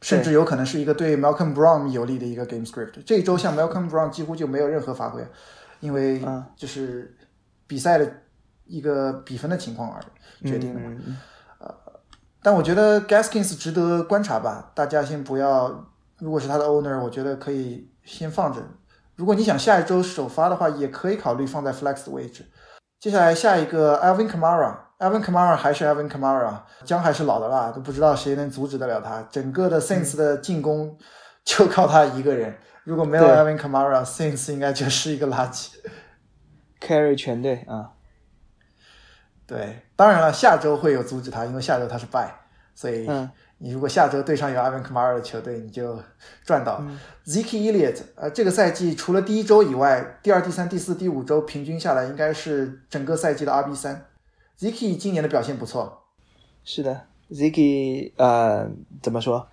[0.00, 3.02] 甚至有可能是一个对 Malcolm Brown 有利的一个 game script。
[3.04, 5.26] 这一周像 Malcolm Brown 几乎就没有任何发挥，
[5.80, 6.24] 因为
[6.56, 7.16] 就是
[7.66, 8.10] 比赛的
[8.64, 10.00] 一个比分的情况而
[10.48, 10.90] 决定的嘛。
[11.06, 11.16] 嗯
[12.42, 15.86] 但我觉得 Gaskins 值得观察吧，大家先不要，
[16.18, 18.60] 如果是他的 owner，我觉得可以先放着。
[19.16, 22.44] 如果你想下一周首发的话，也可以考虑放在 flex 的位置。
[23.00, 24.28] 接下来下一个 Alvin
[25.04, 29.26] Kamara，Alvin Kamara 还是 Alvin Kamara，姜还是老的辣，都不知道谁能阻止得了他。
[29.30, 30.96] 整个的 Saints 的进攻
[31.44, 35.70] 就靠他一个人，如果没有对 Alvin Kamara，Saints 应该就是一个垃圾。
[36.80, 37.90] ，carry 全队啊，
[39.46, 42.34] 对，当然了，下周会有阻止他，因为下周他是败，
[42.74, 45.98] 所以嗯你如果下周对上有 Alvin Kamara 的球队，你就
[46.44, 46.82] 赚到。
[47.24, 54.06] Zeke Elliott，呃，这个赛季除了第一周以外，第二、第三、第四、第五周平均下来应该是整个赛季的 RB 三。
[54.64, 56.04] Ziki 今年的表现不错，
[56.64, 58.66] 是的，Ziki 呃
[59.02, 59.46] 怎么说？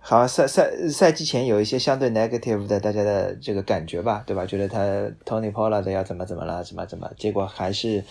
[0.00, 4.44] 好像赛赛赛季前有一些相对 negative 的大家的这个感觉吧，对吧？
[4.44, 4.80] 觉得他
[5.24, 8.02] Tony Pollard 要怎么怎么了，怎么怎么，结果还是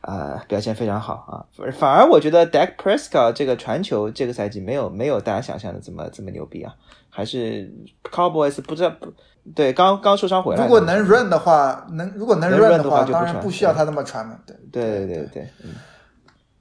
[0.00, 1.44] 啊、表现非常好啊。
[1.72, 6.74] 反而我觉得 Dak Prescott 这个传球这个赛季没有没有大家想象的这么这么牛逼啊，
[7.16, 7.72] 还是
[8.12, 9.10] Cowboys 不知道不
[9.54, 14.38] 对刚刚受伤回来，如果能 run 的话，能如果能能 run 的话，当然不需要他那么传了。
[14.46, 14.54] 对。
[14.70, 15.70] 对对对对，嗯。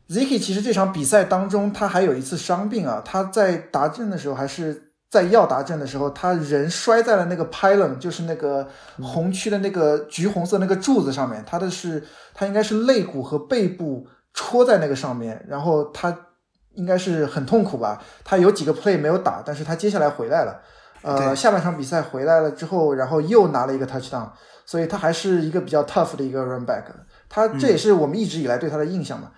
[0.07, 8.65] Ziki 其实这场比赛当中，他还有一次伤病啊，他在达阵的时候，还是在要达阵的时候，他人摔在了那个 pylon，就是那个
[9.01, 12.01] 红区的那个橘红色那个柱子上面，他的是
[12.33, 16.17] 他应该是肋骨和背部戳在那个上面，然后他
[16.75, 20.61] 应该是很痛苦吧，他有几个 play 没有打，但是他接下来回来了，
[21.01, 24.29] 呃，下半场比赛回来了之后，然后又拿了一个 touchdown，
[24.65, 26.83] 所以他还是一个比较 tough 的一个 run back，
[27.27, 29.31] 他这也是我们一直以来对他的印象嘛。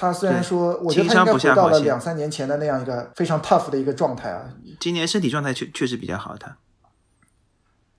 [0.00, 4.44] 他虽然说，我觉得他应该回到了两三年前的那样一个非常 tough 的一个状态啊。
[4.78, 6.56] 今年身体状态确确实比较好，他。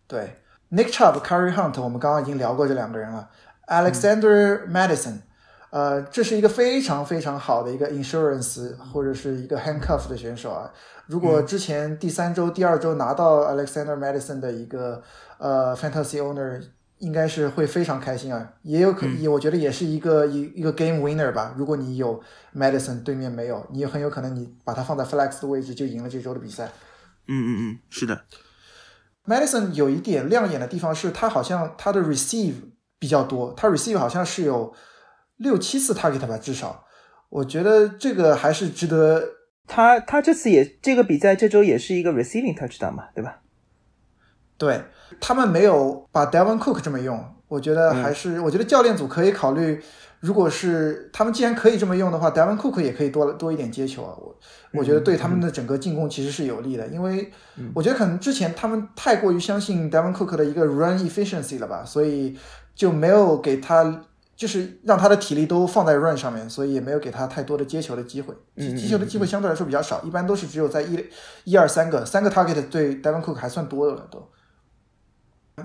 [0.07, 0.37] 对
[0.71, 3.29] ，Nick Chubb、Curry Hunt，我们刚刚已经聊过这两个人了。
[3.67, 5.19] Alexander Madison，
[5.71, 10.71] 呃，这是一个非常非常好的一个 insurance 或者是一个 handcuff 的选手啊。
[11.05, 15.01] 如果之前第三周、第二周拿到 Alexander Madison 的一个
[15.37, 16.61] 呃 fantasy owner，
[16.97, 18.53] 应该是会非常开心啊。
[18.61, 21.53] 也有可，也我觉得也是一个一一个 game winner 吧。
[21.57, 22.21] 如果你有
[22.55, 26.65] Madison，对面没有，你也很有可能你把它放在 flex 的位置就赢了这周的比赛。
[27.27, 28.23] 嗯嗯嗯，是的
[29.25, 32.53] ，Madison 有一点亮眼的地方是，他好像他的 receive
[32.99, 34.73] 比较多，他 receive 好像是有
[35.39, 36.85] 六七次 target 吧，至少，
[37.29, 39.23] 我觉得这个还是值得。
[39.65, 43.39] 他他这次也这个比赛这周也是一个 receiving touchdown 嘛，对吧？
[44.57, 44.81] 对
[45.21, 49.79] 他们没有把 Devon Cook 这么用，我觉得还是，我觉得教练组可以考虑，
[50.19, 54.17] 如果是他们既然可以这么用的话，Devon Cook 也可以多多一点接球啊。
[54.19, 54.35] 我
[54.73, 57.31] 我觉得对他们的整个进攻其实是有利的，因为
[57.75, 62.35] 我觉得可能之前他们太过于相信 Devon Cook 的一个 run efficiency 了吧，所以
[62.73, 64.01] 就没有给他。
[64.39, 68.33] 就是让他的体力都放在 run 上面，所以也没有给他太多的接球的机会。
[68.55, 70.97] 接球的机会相对来说比较少，一般都是只有在一、
[71.43, 74.29] 一二三个，三个 target 对 Devon Cook 还算多的了都。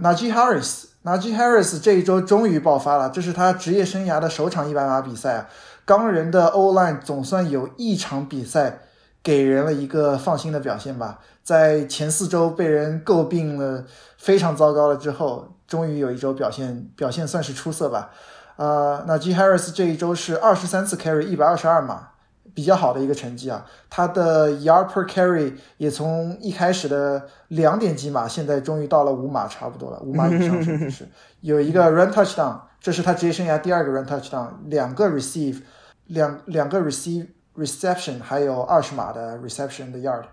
[0.02, 5.48] Najee Harris，Najee Harris 这一周终于爆发了，这是他职业生涯的首场一百码比赛啊。
[5.84, 8.80] 钢人的 O line 总算有一场比赛
[9.22, 11.20] 给人了一个放心的表现吧。
[11.44, 13.84] 在前四周被人诟病了
[14.18, 18.10] 非常糟糕了之后，终于有一周表现表现算是出色吧。
[18.57, 22.11] 呃，那 G Harris 这一周是二十三次 carry 一百二十二码，
[22.55, 23.66] 比较好的一个成绩啊。
[23.90, 31.09] 他的 yard per carry 也从一开始的两点几码，现在终于到了五码差不多了，五码以上 甚至是
[31.40, 35.62] 有一个 run touchdown，这是他职业生涯第二个 run touchdown，两个 receive，
[36.07, 40.24] 两两个 receive reception，还有二十码的 reception 的 yard。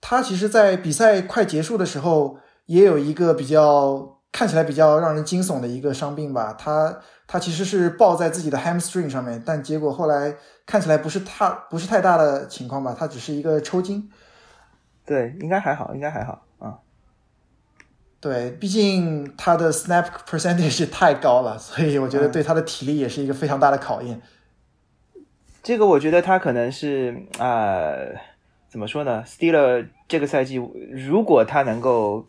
[0.00, 6.54] 他其实，在比赛快结束的时候，也有一个比较看起来比较让人惊悚的一个伤病吧。
[6.58, 6.94] 他
[7.26, 14.10] 他其实是抱在自己的 hamstring 上面，但结果后来看起来不是太不是太大的情况吧，他只是一个抽筋。
[15.06, 16.76] 对，应该还好，应该还好啊。
[18.20, 24.20] 对，毕竟他的 snap percentage 太高了，所以我觉得对他的体力也是一个非常大的考验。
[25.62, 28.14] 这个我觉得他可能是啊、呃，
[28.68, 30.56] 怎么说呢？Steeler 这个赛季
[30.92, 32.28] 如果他能够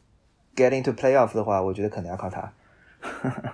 [0.57, 2.51] get into playoff 的话，我觉得可能要靠他。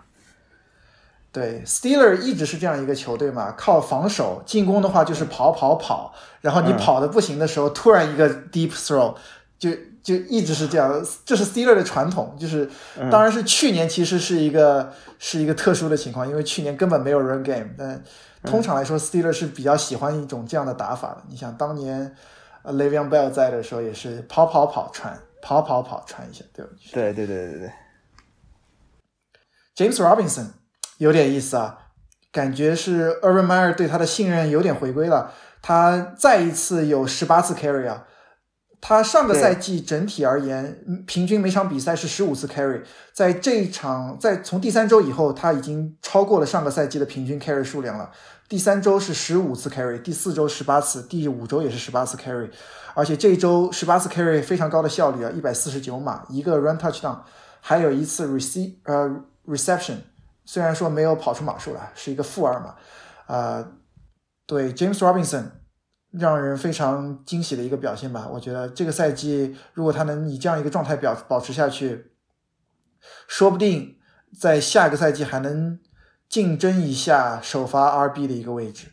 [1.33, 9.15] 对，Steeler 一直是这样一个球队嘛，靠防守，进攻的话就是跑跑跑，然后你跑的不行的时候，突然一个 deep throw，
[9.57, 9.71] 就
[10.03, 12.35] 就一直是这样，这是 Steeler 的传统。
[12.39, 12.69] 就是，
[13.09, 18.03] 当然是去年其实是一个是一个特殊的情况，因为去年根本没有 run game，但
[18.43, 21.23] 通常来说，Steeler 是比较喜欢一种这样的打法的。
[21.29, 22.15] 你想当年
[22.61, 26.71] 呃 Le'Veon Bell 在的时候，也是跑跑跑传，跑跑跑传一下，对吧？
[26.93, 27.71] 对对对对对。
[29.75, 30.47] James Robinson
[30.97, 31.79] 有点意思啊。
[32.31, 35.31] 感觉是 Urban Meyer 对他的信任有点回归了，
[35.61, 38.07] 他再一次有十八次 carry 啊。
[38.81, 42.81] 他上个赛季整体而言，平均每场比赛是十五次 carry，
[43.13, 48.11] 在这一场，在从第三周以后，他已经超过了上个赛季的平均 carry 数量了。
[48.53, 52.47] 第三周是十五次 carry，第四周十八次，第五周也是十八次 carry，
[52.93, 57.17] 而且这一周十八次 carry 非常高的效率啊，一百四十九码，一个 run touchdown，
[57.59, 59.09] 还有一次 receive 呃
[59.47, 59.95] reception，
[60.45, 62.75] 虽然说没有跑出码数来，是一个负二码，
[63.25, 63.67] 啊，
[64.45, 65.45] 对 James Robinson。
[66.11, 68.29] 让人非常惊喜的一个表现吧。
[68.31, 72.11] 我觉得这个赛季，如果他能以这样一个状态表保持下去，
[73.27, 73.97] 说不定
[74.39, 75.79] 在下个赛季还能
[76.33, 78.87] 竞争一下首发 RB 的一个位置。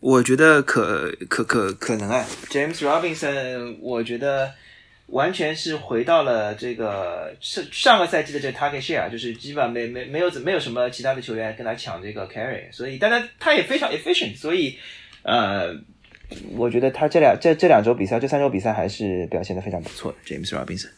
[0.00, 4.52] 我觉得可可可可能啊，James Robinson，我觉得
[5.06, 14.78] 完全是回到了这个上上个赛季的这 target share，就是基本上没没没有没有什么其他的球员跟他抢这个 carry，所以当然他也非常 efficient，所以。
[15.22, 15.74] 呃，
[16.52, 20.18] 我觉得他这两这这两周比赛，这三周比赛还是表现的非常不错的。
[20.26, 20.90] James Robinson，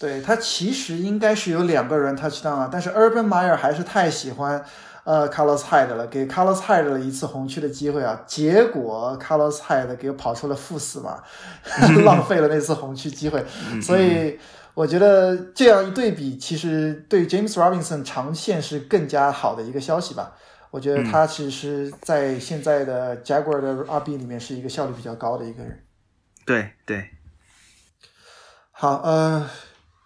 [0.00, 4.64] 对他其实应该是有两个人 touchdown 啊，但是 Urban Meyer 还是太喜欢
[5.04, 11.22] 呃 Carlos Hyde 了，给 Carlos Hyde 了一次红区的机会啊，结果 Carlos Hyde 给跑出了负四嘛，
[12.04, 13.44] 浪费了那次红区机会。
[13.82, 14.38] 所以
[14.72, 20.32] 我觉得这样一对比，其实对 James Robinson 长线是更加好的一个消息吧。
[20.70, 25.84] 我觉得他其实，在现在的 Jaguar 的 RB 里面是一个效率比较高的一个人。
[26.46, 27.10] 对对。
[28.70, 29.50] 好，呃，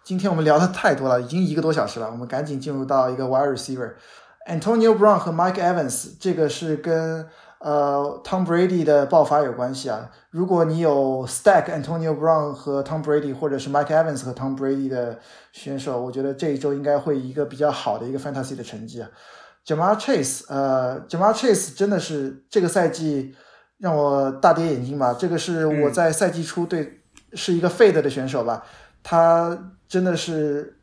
[0.05, 7.27] 今天我们聊的太多了，已经一个多小时了，我们赶紧进入到一个 Wide Receiver，Antonio Brown 和 Mike Evans，这个是跟
[7.57, 10.11] 呃 Tom Brady 的爆发有关系啊。
[10.29, 15.17] 如果你有 Stack Antonio Brown 和 Tom Brady，或者是 Mike Evans 和 Tom Brady 的
[15.51, 19.09] 选手，我觉得这一周应该会一个比较好的一个 Fantasy 的成绩啊。
[19.65, 23.35] Jamal Chase，呃，Jamal Chase 真的是这个赛季
[23.79, 25.15] 让我大跌眼镜吧。
[25.17, 27.01] 这个是我在赛季初对
[27.33, 28.63] 是一个 fade 的选手吧，
[29.01, 30.77] 他真的是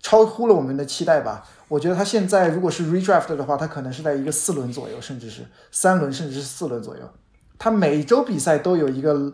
[0.00, 1.46] 超乎了我们的期待吧。
[1.68, 7.10] 我觉得他现在如果是 redraft 的话，他可能是在一个四轮左右，甚至是三轮，甚至是四轮左右。
[7.58, 9.32] 他每周比赛都有一个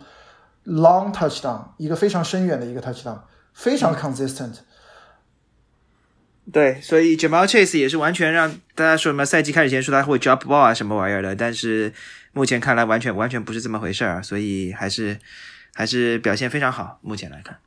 [0.64, 3.18] long touchdown，一个非常深远的一个 touchdown，
[3.54, 4.58] 非常 consistent。
[6.52, 11.92] 对，所以 Jamal Chase 也是完全让大家说什么赛季开始前说他会 drop ball 啊什么玩意儿的，但是
[12.32, 15.18] 目前看来完全完全不是这么回事儿，所以还是
[15.74, 17.00] 还是表现非常好。
[17.02, 17.58] 目前来看，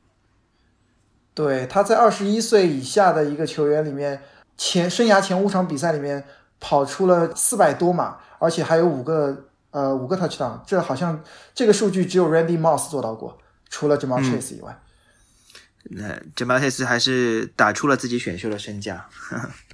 [1.34, 4.22] 对，他在二十一岁以下的一个球员里面，
[4.56, 6.22] 前生涯前五场比赛里面
[6.60, 11.22] 跑出了四百多码，而且还有五个呃五个 touchdown，这好像
[11.54, 13.38] 这个数据只有 Randy Moss 做到过，
[13.70, 14.78] 除了 Jamal Chase 以外。
[15.84, 19.08] 那 Jamal Chase 还是打出了自己选秀的身价。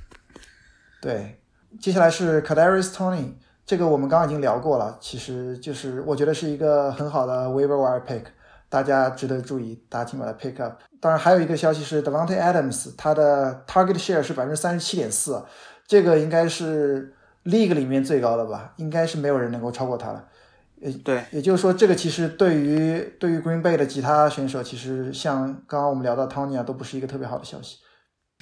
[1.03, 1.41] 对，
[1.81, 3.33] 接下来是 Cadarius Tony，
[3.67, 8.23] 这个我们刚刚已经聊过了，其实就是我觉得是一个很好的 waiver wire pick，
[8.69, 10.81] 大家值得注意，大家请把它 pick up。
[11.01, 15.43] 当然还有一个消息是 Devante Adams，他的 target share 是百分之三十七点四，
[15.87, 17.15] 这个应该是
[17.45, 20.25] league 里面最高的吧，应该是没有人能够超过他了。
[20.81, 27.79] 也对，也就是说，这个其实对于对于 Green Bay 的其他选手，其实像刚刚我们聊到 Tony 啊，都不是一个特别好的消息。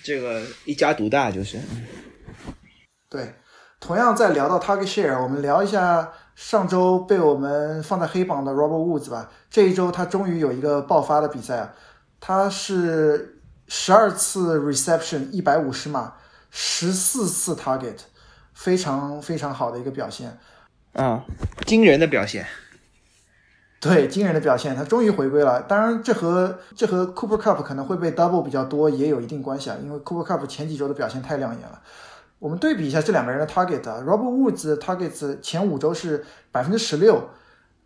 [0.05, 1.59] 这个一家独大就是。
[3.09, 3.35] 对，
[3.81, 9.31] 同样在聊到 Target Share，我们聊一下上周被我们放在黑榜的 Robert Woods 吧。
[9.57, 11.73] 这一周他终于有一个爆发的比赛啊，
[12.21, 16.13] 他是十二次 Reception，一百五十码，
[16.51, 18.01] 十四次 Target，
[18.53, 20.39] 非常非常好的一个表现。
[20.93, 21.25] 啊，
[21.65, 22.47] 惊人的表现，
[23.81, 25.63] 对，惊人的表现，他终于回归了。
[25.63, 31.81] 当然，这和这和 Cooper Cup 可能会被 double 比较多也有一定关系啊，因为 Cooper Cup 前几周的表现太亮眼了。
[32.39, 37.31] 我们对比一下这两个人的 target，Robert Woods target 前五周是百分之十六、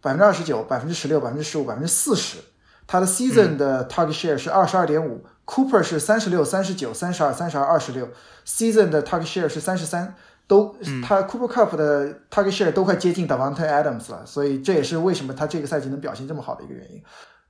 [0.00, 2.38] 百分之二十九、百分之十六、百分之十五、百分之四十，
[2.86, 8.08] 他的 season 的 target share 是二十二点五，Cooper 是三十六、三十九、三十二、三十二、二十六
[8.46, 10.14] ，season 的 target share 是三十三。
[10.46, 10.74] 都，
[11.06, 17.00] 他 Cooper Cup 的 target share 都快接近 Davante Adams 了，所以这也是为什么他这个赛季能表现这么好的一个原因。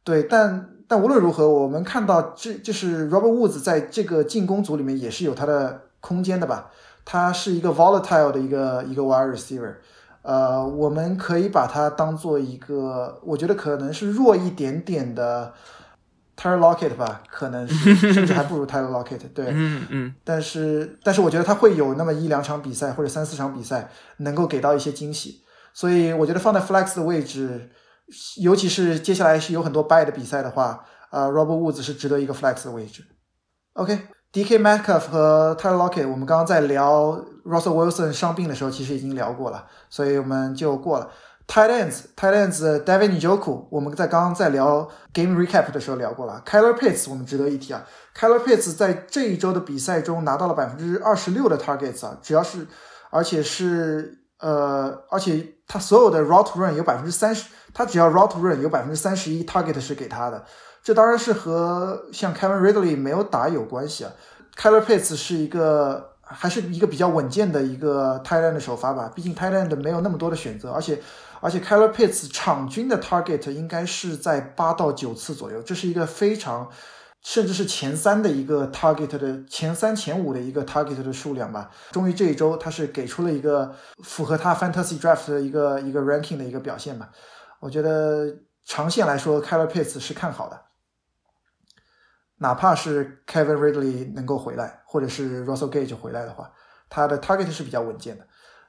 [0.04, 6.70] 对，但但无论如何，我们看到这就是 Robert Woods 在这个进攻组里面也是有他的空间的吧？
[7.06, 9.76] 他是一个 volatile 的一个一个 wide receiver，
[10.22, 15.52] 呃，我们可以把它当做一个，我觉得可能是弱一点点的。
[16.36, 19.20] Tyler Lockett 吧，可能是 甚至还不如 Tyler Lockett。
[19.34, 20.14] 对，嗯嗯。
[20.24, 25.42] 但是，但是我觉得他会有那么一两场比赛或者三四场比赛能够给到一些惊喜，
[25.74, 27.68] 所以我觉得放在 Flex 的位置，
[28.40, 33.04] 尤其是接下来是有很多 Buy 的比赛的话，呃，Robert Woods 是值得一个 Flex 的位置。
[33.74, 41.10] OK，DK Metcalf 和 Tyler Lockett，我们刚刚在聊 Russell Wilson 伤病的时候，其实已经聊过了，所以我们就过了。
[41.46, 46.40] Tight ends，Tight ends，David Njoku，我们在刚刚在聊 Game Recap 的时候聊过了。
[46.46, 47.84] Kyler Pitts，我们值得一提啊。
[48.16, 52.64] Kyler Pitts 在这一周的比赛中拿到了百分之二十六的 targets 啊，只要是，
[53.10, 60.44] 而且是呃，而且他所有的 route run 有百分之三十，他只要 route run 有百分之三十一 target 是给他的。
[60.84, 64.12] 这当然是和像 Kevin Ridley 没有打有关系啊。
[64.56, 71.00] Kyler Pitts 是一个还是一个比较稳健的一个 Thailand 的首发吧，毕竟 Thailand 没有那么多的选择，而且。
[71.42, 76.68] 而且 Kyler Pitts 场均的 target 应该是在八到九次左右，这是一个非常，
[77.22, 81.70] 甚至是前三的一个 target 的前三前五的一个 target 的数量吧。
[81.92, 83.74] 终于这一周他是给出了一个
[84.04, 87.08] 符合他 fantasy draft 的一个一个 ranking 的一个表现吧。
[87.58, 88.26] 我觉得
[88.66, 90.60] 长线来说，Kyler Pitts 是看好的，
[92.42, 96.50] 哪怕是 Kevin Ridley 能够回来，或者是 Russell Gage 回来的话，
[96.88, 98.24] 他的 target 是比较稳健的。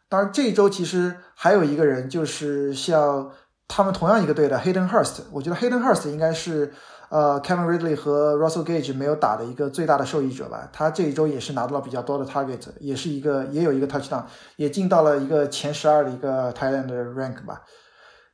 [0.10, 3.32] 当然，这一周其实还有一个人，就是像
[3.70, 5.22] 他们同样一个队的 Hayden Hurst。
[5.32, 6.74] 我觉得 Hayden Hurst 应该是
[7.08, 10.68] 呃 Kevin Ridley 和 Russell Gage 没有打的一个最大的受益者吧。
[10.74, 14.26] 他这一周也是拿到了比较多的 target，也是一个也有一个 touchdown，
[14.58, 17.62] 也进到了一个前十二的一个 tight end 的 rank 吧。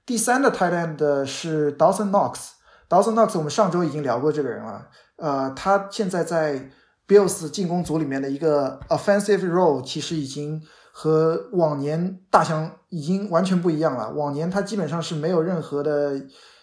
[0.04, 2.54] 第三的 tight end 是 Dawson Knox。
[2.90, 4.88] Dawson Knox 我们上周已经聊过这个人了。
[5.18, 6.70] 呃，他现在在
[7.08, 10.62] Bills 进攻组里面的一个 offensive role 其实已经。
[11.00, 14.10] 和往年大相已经完全不一样了。
[14.10, 16.20] 往年他基本上是没有任何的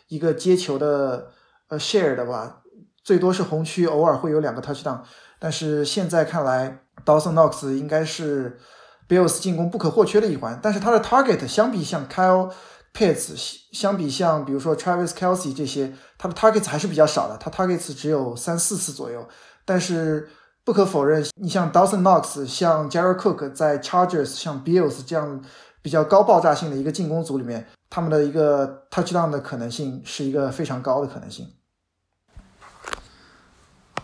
[0.08, 1.28] 一个接球的
[1.68, 2.62] 呃 share 的吧，
[3.04, 5.02] 最多是红区偶尔会有两个 touchdown。
[5.38, 8.58] 但是现在看来，Dawson Knox 应该是
[9.08, 10.58] Bills 进攻不可或缺的一环。
[10.60, 12.50] 但是他的 target 相比像 Kyle
[12.94, 17.36] Pits 相比像比如说 Travis Kelsey 这些，他的 targets 还是比较少的。
[17.36, 19.28] 他 targets 只有三四次左右，
[19.64, 20.30] 但是。
[20.66, 25.44] 不可否认，你像 Dawson Knox、像 Jared Cook 在 Chargers、像 Bills 这样
[25.82, 31.52] 比较高爆炸性的一个进攻组里面，他们的一个 touchdown 的可能性是一个非常高的可能性。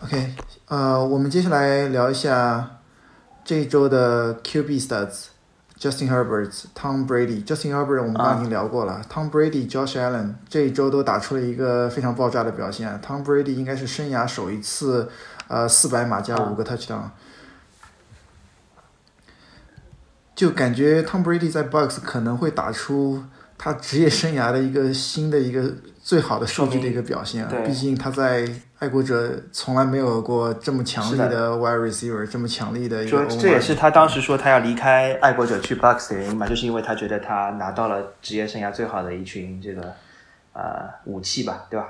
[0.03, 0.35] OK，
[0.67, 2.81] 呃，我们接下来聊一下
[3.43, 5.29] 这一周的 QB stats
[5.81, 7.43] stats：Justin Herbert、Tom Brady。
[7.45, 12.99] Justin Herbert 我们刚刚已经聊过了，Tom Brady、Josh Allen 这一周都打出了一个非常爆炸的表现。
[13.05, 15.09] Tom Brady 应该是生涯首一次。
[15.47, 17.09] 呃，四百码加五个 touchdown，
[20.33, 23.21] 就感觉 Tom Brady 在 Bucks 可能会打出
[23.57, 27.51] 他职业生涯的一个新的一个最好的数据的一个表现啊！
[27.65, 28.47] 毕竟他在
[28.81, 33.23] 爱国者从来没有过这么强力的 wide receiver，这么强力的一个。
[33.27, 39.93] 这也是他当时说他要离开爱国者去 Bucks 的原因嘛，就是因为他觉得他拿到了职业生涯最好的一群这个
[40.53, 41.89] 呃武器吧，对吧？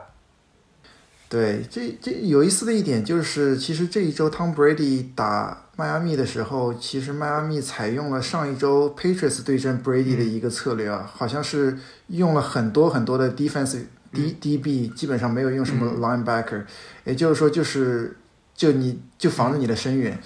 [1.30, 11.78] 对，这这有意思的一点就是，其实这一周 Tom Brady 打迈阿密的时候，其实迈阿密采用了上一周 Patriots 对阵 Brady 的一个策略啊，好像是
[12.08, 16.64] 用了很多很多的 defense D DB，基本上没有用什么 linebacker，
[17.04, 18.18] 也就是说就是
[18.56, 20.20] 就你就防着你的深远。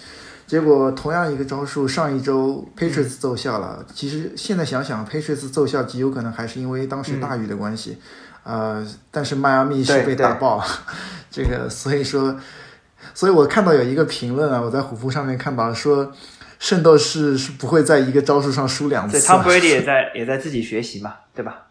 [0.48, 3.84] 结果同样一个招数，上一周 Patriots 奏效了。
[3.94, 7.98] 其实现在想想，Patriots 奏效极有可能还是因为当时大雨的关系。
[8.44, 10.66] 呃，但是迈阿密是被打爆了，
[11.32, 12.40] 这个所以说，
[13.16, 16.14] 所以我看到有一个评论啊，我在虎扑上面看到说，
[16.60, 19.20] 圣斗士是不会在一个招数上输两次。
[19.20, 21.64] 对，Tom Brady 也在 也在自己学习嘛，对吧？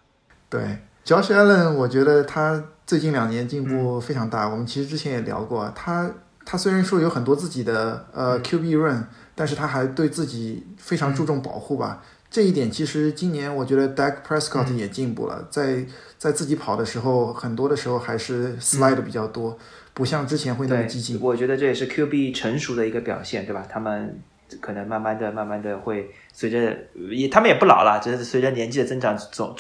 [0.51, 4.49] 对，Josh Allen，我觉得他最近两年进步非常大。
[4.49, 6.11] 我们其实之前也聊过，他
[6.45, 12.03] 他虽然说有很多自己的呃 QB run，但是他还对自己非常注重保护吧。
[12.31, 15.87] 这一点其实今年我觉得 Dak Prescott 也进步了，在
[16.19, 19.57] 在自己跑的时候，很多的时候还是 slide 比较多，
[19.93, 21.17] 不像之前会那么激进。
[21.21, 23.65] 我觉得这也是 QB 成熟的一个表现，对吧？
[23.71, 24.21] 他们
[24.61, 26.77] 可能慢慢的、慢慢的会随着
[27.11, 29.55] 也，他们也不老了，只是随着年纪的增长，总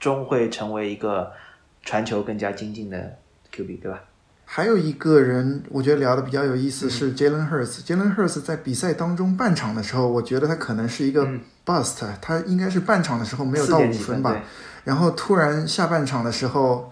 [0.00, 1.30] 终终会成为一个
[1.82, 3.18] 传球更加精进的
[3.54, 4.00] QB，对吧？
[4.52, 7.84] 还有一个人，我觉得聊的比较有意思是 Jalen Hurts。
[7.84, 11.24] Jalen Hurts 在比赛当中半场的时候，我觉得他可能是一个
[11.64, 14.42] bust，他应该是半场的时候没有到五分吧。
[14.82, 16.90] 然后突然下半场的时候，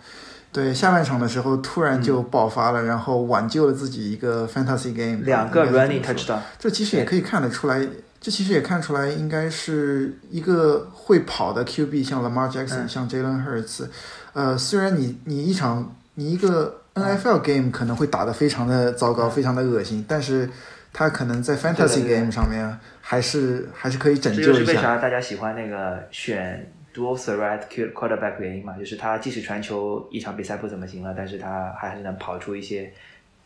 [0.52, 5.24] 对下半场的时候突然就爆发了，然后挽救了自己一个 fantasy game。
[5.24, 6.38] 两个 running touchdown。
[6.60, 7.84] 这其实也可以看得出来，
[8.20, 13.88] 这其实也看出来应该是一个会跑的 QB，像 Lamar Jackson，像 Jalen Hurts。
[14.32, 16.82] 呃，虽然你你一场你一个。
[16.98, 20.50] NFL game 可能会打得非常的糟糕，非常的恶心，但是
[20.92, 24.52] 他可能在 Fantasy game 上面还是还是可以拯救一下。
[24.52, 27.60] 这就是为啥大家喜欢那个选 Dual Threat
[27.92, 32.92] Quarterback 原因嘛，就是他即使传球一场比赛不怎么行了，但是他还是能跑出一些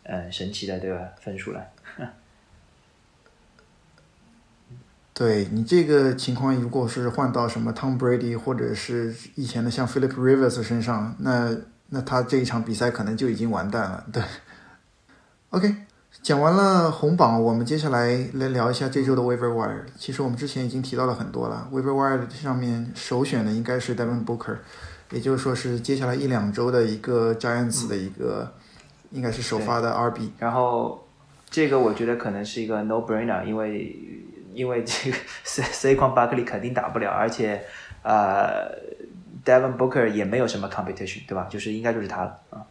[0.04, 1.70] 嗯神奇的对吧分数来。
[5.14, 11.54] 对你这个情况，如果是换到什么 Tom Brady 或者是以前的像 Philip Rivers 身上，那
[11.90, 14.04] 那他这一场比赛可能就已经完蛋了。
[14.10, 14.22] 对
[15.50, 15.74] ，OK，
[16.22, 19.82] 讲完了红榜，我们接下来来聊一下这周的 Waiver Wire。
[19.98, 24.56] 其实我们之前已经提到了很多了，Waiver Wire 上面首选的应该是 Devin Booker，
[25.10, 28.50] 也就是说是接下来一两周的一个 Giants 的一个
[29.10, 30.30] 应该是首发的 RB。
[30.38, 31.06] 然后
[31.50, 33.94] 这个我觉得可能是一个 No Brainer，因为
[34.54, 37.62] 因为这个 C C 框巴克利肯定打不了，而且
[38.02, 38.70] 呃
[39.44, 41.46] Devin Booker 也没有什么 competition，对吧？
[41.50, 42.62] 就是应该就是他了啊。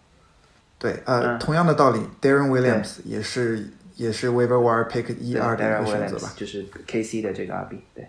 [0.80, 6.40] 对，呃，嗯同样的道理，Darren Williams 也是也是 Waiver Wire Pick 一二的一个选择吧 Williams。
[6.40, 8.08] 就是 KC 的这个 RB，对。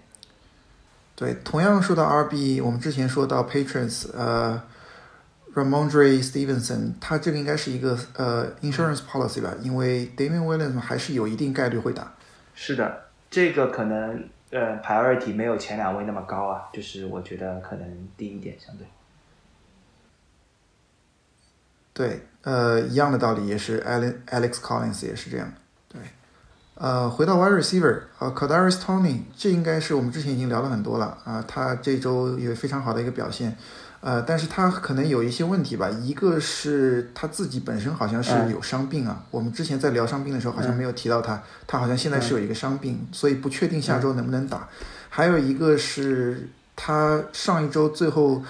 [1.14, 4.60] 对，同样说到 RB，我们之前说到 Patriots，呃
[5.54, 12.14] ，Ramondre Stevenson，他这个应该是一个呃 insurance policy 吧，因为 Damian Williams 还是有一定概率会打。
[12.54, 13.01] 是的，
[13.32, 18.86] 这个可能呃 priority 没有前两位那么高啊，就是我觉得可能低一点相对。
[21.94, 25.50] 对，呃，一样的道理也是 Alex Alex Collins 也是这样。
[26.82, 33.56] 对，呃，回到 wide receiver，呃 k a d a r i s Tony，这应该是我们之前已经聊了很多了啊、他这周有非常好的一个表现，
[34.00, 38.50] 呃，但是他可能有一些问题吧，一个是他自己本身好像是嗯。
[38.50, 44.68] 有伤病啊，我们之前在聊伤病的时候好像没有提到他，他好像现在是有一个伤病，所以不确定下周能不能打。
[45.08, 48.42] 还有一个是他上一周最后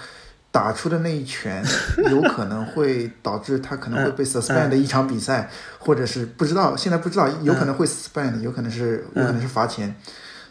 [0.53, 1.63] 打出的那一拳，
[2.11, 5.49] 有可能会导致他可能会被 suspend 一场比赛，
[5.79, 9.95] 或者是不知道，现在不知道，有可能会 suspend，有可能是有可能是罚钱，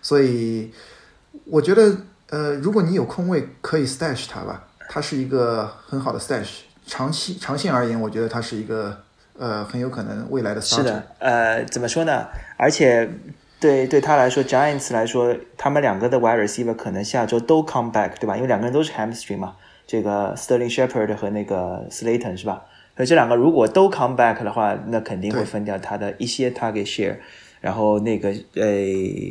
[0.03, 0.73] 所以
[1.45, 1.97] 我觉得
[2.31, 9.01] 呃，如果你有空位，可以 stash 他吧，他是一个很好的 stash，长期长线而言，我觉得他是一个
[9.39, 10.61] 呃很有可能未来的。
[10.61, 12.27] 是的，呃，怎么说呢？
[12.57, 13.09] 而且
[13.61, 18.35] 对对他来说，Giants 来说，他们两个的 wide receiver 可能下周都 come back，对吧？
[18.35, 19.55] 因为两个人都是 hamstring 嘛，
[19.87, 22.65] 这个 Sterling Shepard 和那个 Slayton 是吧？
[22.97, 27.17] 所以这两个如果都 come back 的话，那肯定会分掉他的一些 target share。
[27.61, 28.67] 然后那个呃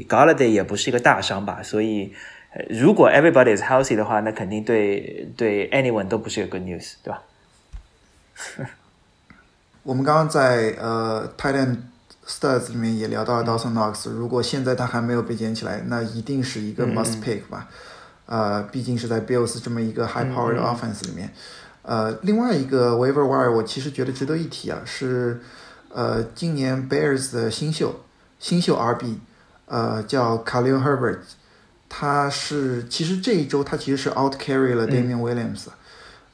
[0.08, 2.14] Galladay 也不是一个大伤吧，所以。
[2.54, 7.24] 呃如果 everybody is healthy 的话，那肯定对对 anyone 都不是个 good news，对吧？
[9.84, 11.78] 我们刚刚在呃 end
[12.28, 17.70] Stars 里面也聊到了 Dawson Knox，如果现在他还没有被捡起来，那一定是一个 must pick 吧。
[18.32, 21.30] 呃，毕竟是在 Bills 这么一个 high power 的 offense 里面。
[21.82, 25.42] 呃，另外一个 waiver wire 我其实觉得值得一提啊，是
[25.90, 28.06] 呃今年 Bears 的新秀
[28.40, 29.18] 新秀 RB，
[29.66, 31.18] 呃叫 Khalil Herbert，
[31.90, 35.66] 他是其实这一周他其实是 out carry 了 Damian Williams，、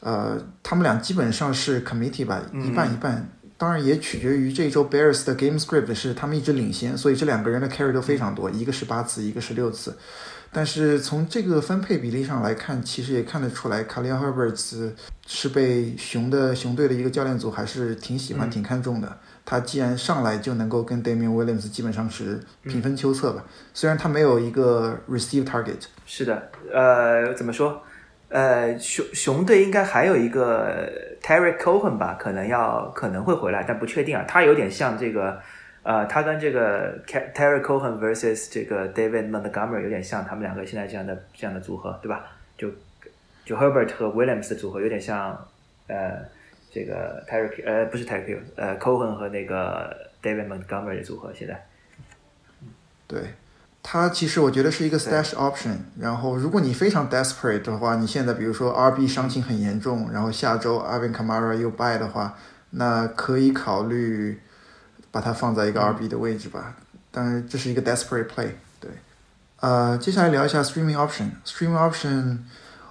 [0.01, 3.27] 呃，他们俩基本上是 committee 吧，一半一半。
[3.57, 9.97] 当然也取决于这一周 Bears 的 game script 是他们一直领先，所以这两个人的 carry 都非常多，一个是八次，一个是六次。
[10.51, 14.93] 但是从这个分配比例上来看，其实也看得出来 k a l i l Herbert
[15.25, 19.17] 是被熊的熊队的一个教练组还是挺喜欢、挺看重的。
[19.45, 23.43] 他既然上来就能够跟 Damian Williams 基本上是平分秋色吧，
[23.73, 25.83] 虽然他没有一个 receive target。
[26.05, 27.81] 是的，呃，怎么说？
[28.29, 30.85] 呃，熊熊队应该还有一个
[31.21, 34.25] Terry Cohen 吧，可能要可能会回来，但不确定啊。
[34.27, 35.39] 他有点像这个，
[35.87, 42.25] 呃，他跟这个 Terry Cohen versus 这个 David Montgomery 有点像，他们两个现在这样的这样的组合，对吧？
[42.57, 42.69] 就
[43.45, 45.47] 就 Herbert 和 Williams 的组合有点像，
[45.87, 46.19] 呃，
[46.69, 51.65] 这个 Terry 呃不是 Terry 呃 Cohen 和那个 David Montgomery 的组合，现在
[53.07, 53.21] 对，
[53.81, 55.77] 他其实我觉得是一个 stash option。
[55.97, 62.37] 然后，如果你非常 desperate 的话，你现在比如说 RB 伤情很严重，然后下周 Alvin Kamara 又 bye 的话，
[62.71, 64.41] 那可以考虑
[65.17, 66.75] 把它放在一个 RB 的位置吧。
[67.09, 68.51] 当然，这是一个 desperate play。
[68.79, 68.91] 对，
[69.59, 71.31] 呃，接下来聊一下 streaming option。
[71.43, 72.37] streaming option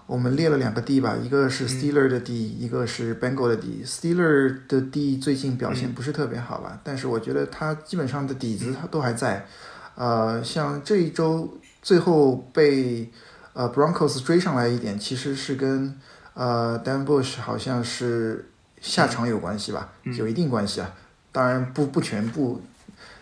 [0.09, 3.85] 我们列了两个 D 吧，一个是 Steeler 的 D，、一个是 Bengal 的 D。
[3.87, 9.47] Steeler 的 D 最近表现不是特别好吧，但是我觉得他基本上的底子他都还在。
[9.95, 13.09] 呃，像这一周最后被
[13.53, 15.97] 呃 Broncos 追上来一点，其实是跟
[16.35, 18.51] 呃 Dan Bush 好像是
[18.81, 20.93] 下场有关系吧，有一定关系啊。
[21.37, 22.63] 当然不不全部，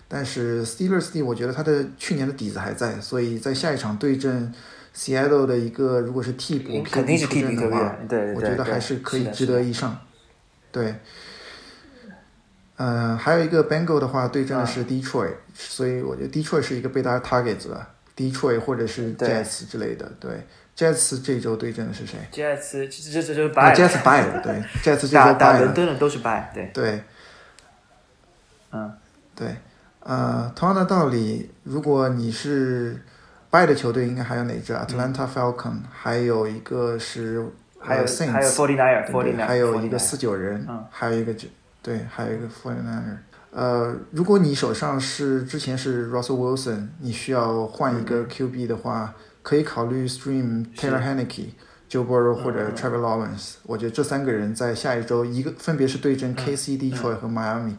[0.06, 4.54] 但是 Steelers 我觉得他的去年的底子还在，所以在下一场对阵
[4.96, 9.98] Seattle 的一个如果是替补肯定是出阵的话，对对对我觉得还是可以值得一上。
[10.70, 10.94] 对，
[12.76, 17.84] 嗯、还有一个 Bengal 的话对阵的是 Detroit，、所以我觉得 Detroit 是一个被大家 target 的
[18.16, 20.08] ，Detroit 或者是 Jets 之类的。
[20.20, 20.30] 对
[20.76, 27.02] ，Jets 这周对阵的是谁？Jets 这这这就是啊 bye，Jets bye 了，对， Jets 这周打打 bye 了，伦敦的都是 bye，对，对。
[28.74, 28.92] 嗯，
[29.36, 29.56] 对，
[30.00, 33.00] 呃，同样的道理，如果你是
[33.50, 37.46] 败的球队应该还有哪支？Atlanta Falcon，还有一个是
[37.78, 41.46] 还有呃 Saints，还有 Forty Niner 对对还有一个四九人，嗯还有一个就
[41.80, 43.16] 对，还有一个 Forty Niner。
[43.52, 51.00] 呃，如果你手上是之前是 Russell Wilson，你需要换一嗯个 QB 的话，可以考虑 Stream Taylor
[51.88, 53.54] Joe Burrow 或嗯者 Trevor Lawrence。
[53.62, 57.76] 我觉得这三个人在下一周一个分别是对嗯阵 KC、Detroit 和 Miami，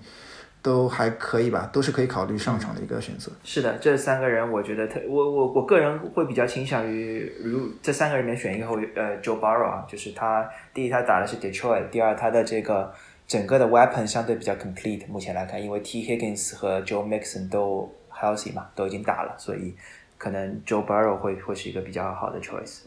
[0.66, 3.32] 都还可以吧，都是可以考虑上场的一个选择。
[3.44, 12.92] 是的，这三个人我觉得特我我我个人会比较倾向于，如这三个人里面选一个后呃 Joe Barrow 啊，就是他第一他打的是 Detroit，第二他的这个
[13.28, 19.76] 整个的 weapon 相对比较 complete，目前来看，因为 T Higgins 和 Joe Mixon 都 healthy 嘛，都已经打了，所以
[20.18, 22.80] 可能 Joe Barrow 会会是一个比较好的 choice。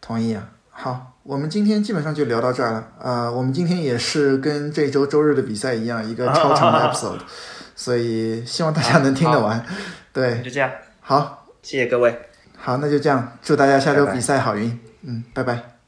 [0.00, 0.52] 同意啊。
[0.82, 2.88] 好，我们今天基本上就聊到这儿了。
[2.98, 7.18] 呃，我们今天也是跟这周周日的比赛一样，一个超长的 episode，
[7.76, 9.62] 所以希望大家能听得完。
[10.10, 10.70] 对，就这样，
[11.02, 12.18] 好，谢谢各位。
[12.56, 14.80] 好，那就这样，祝大家下周比赛好运。
[15.02, 15.70] 嗯，拜拜。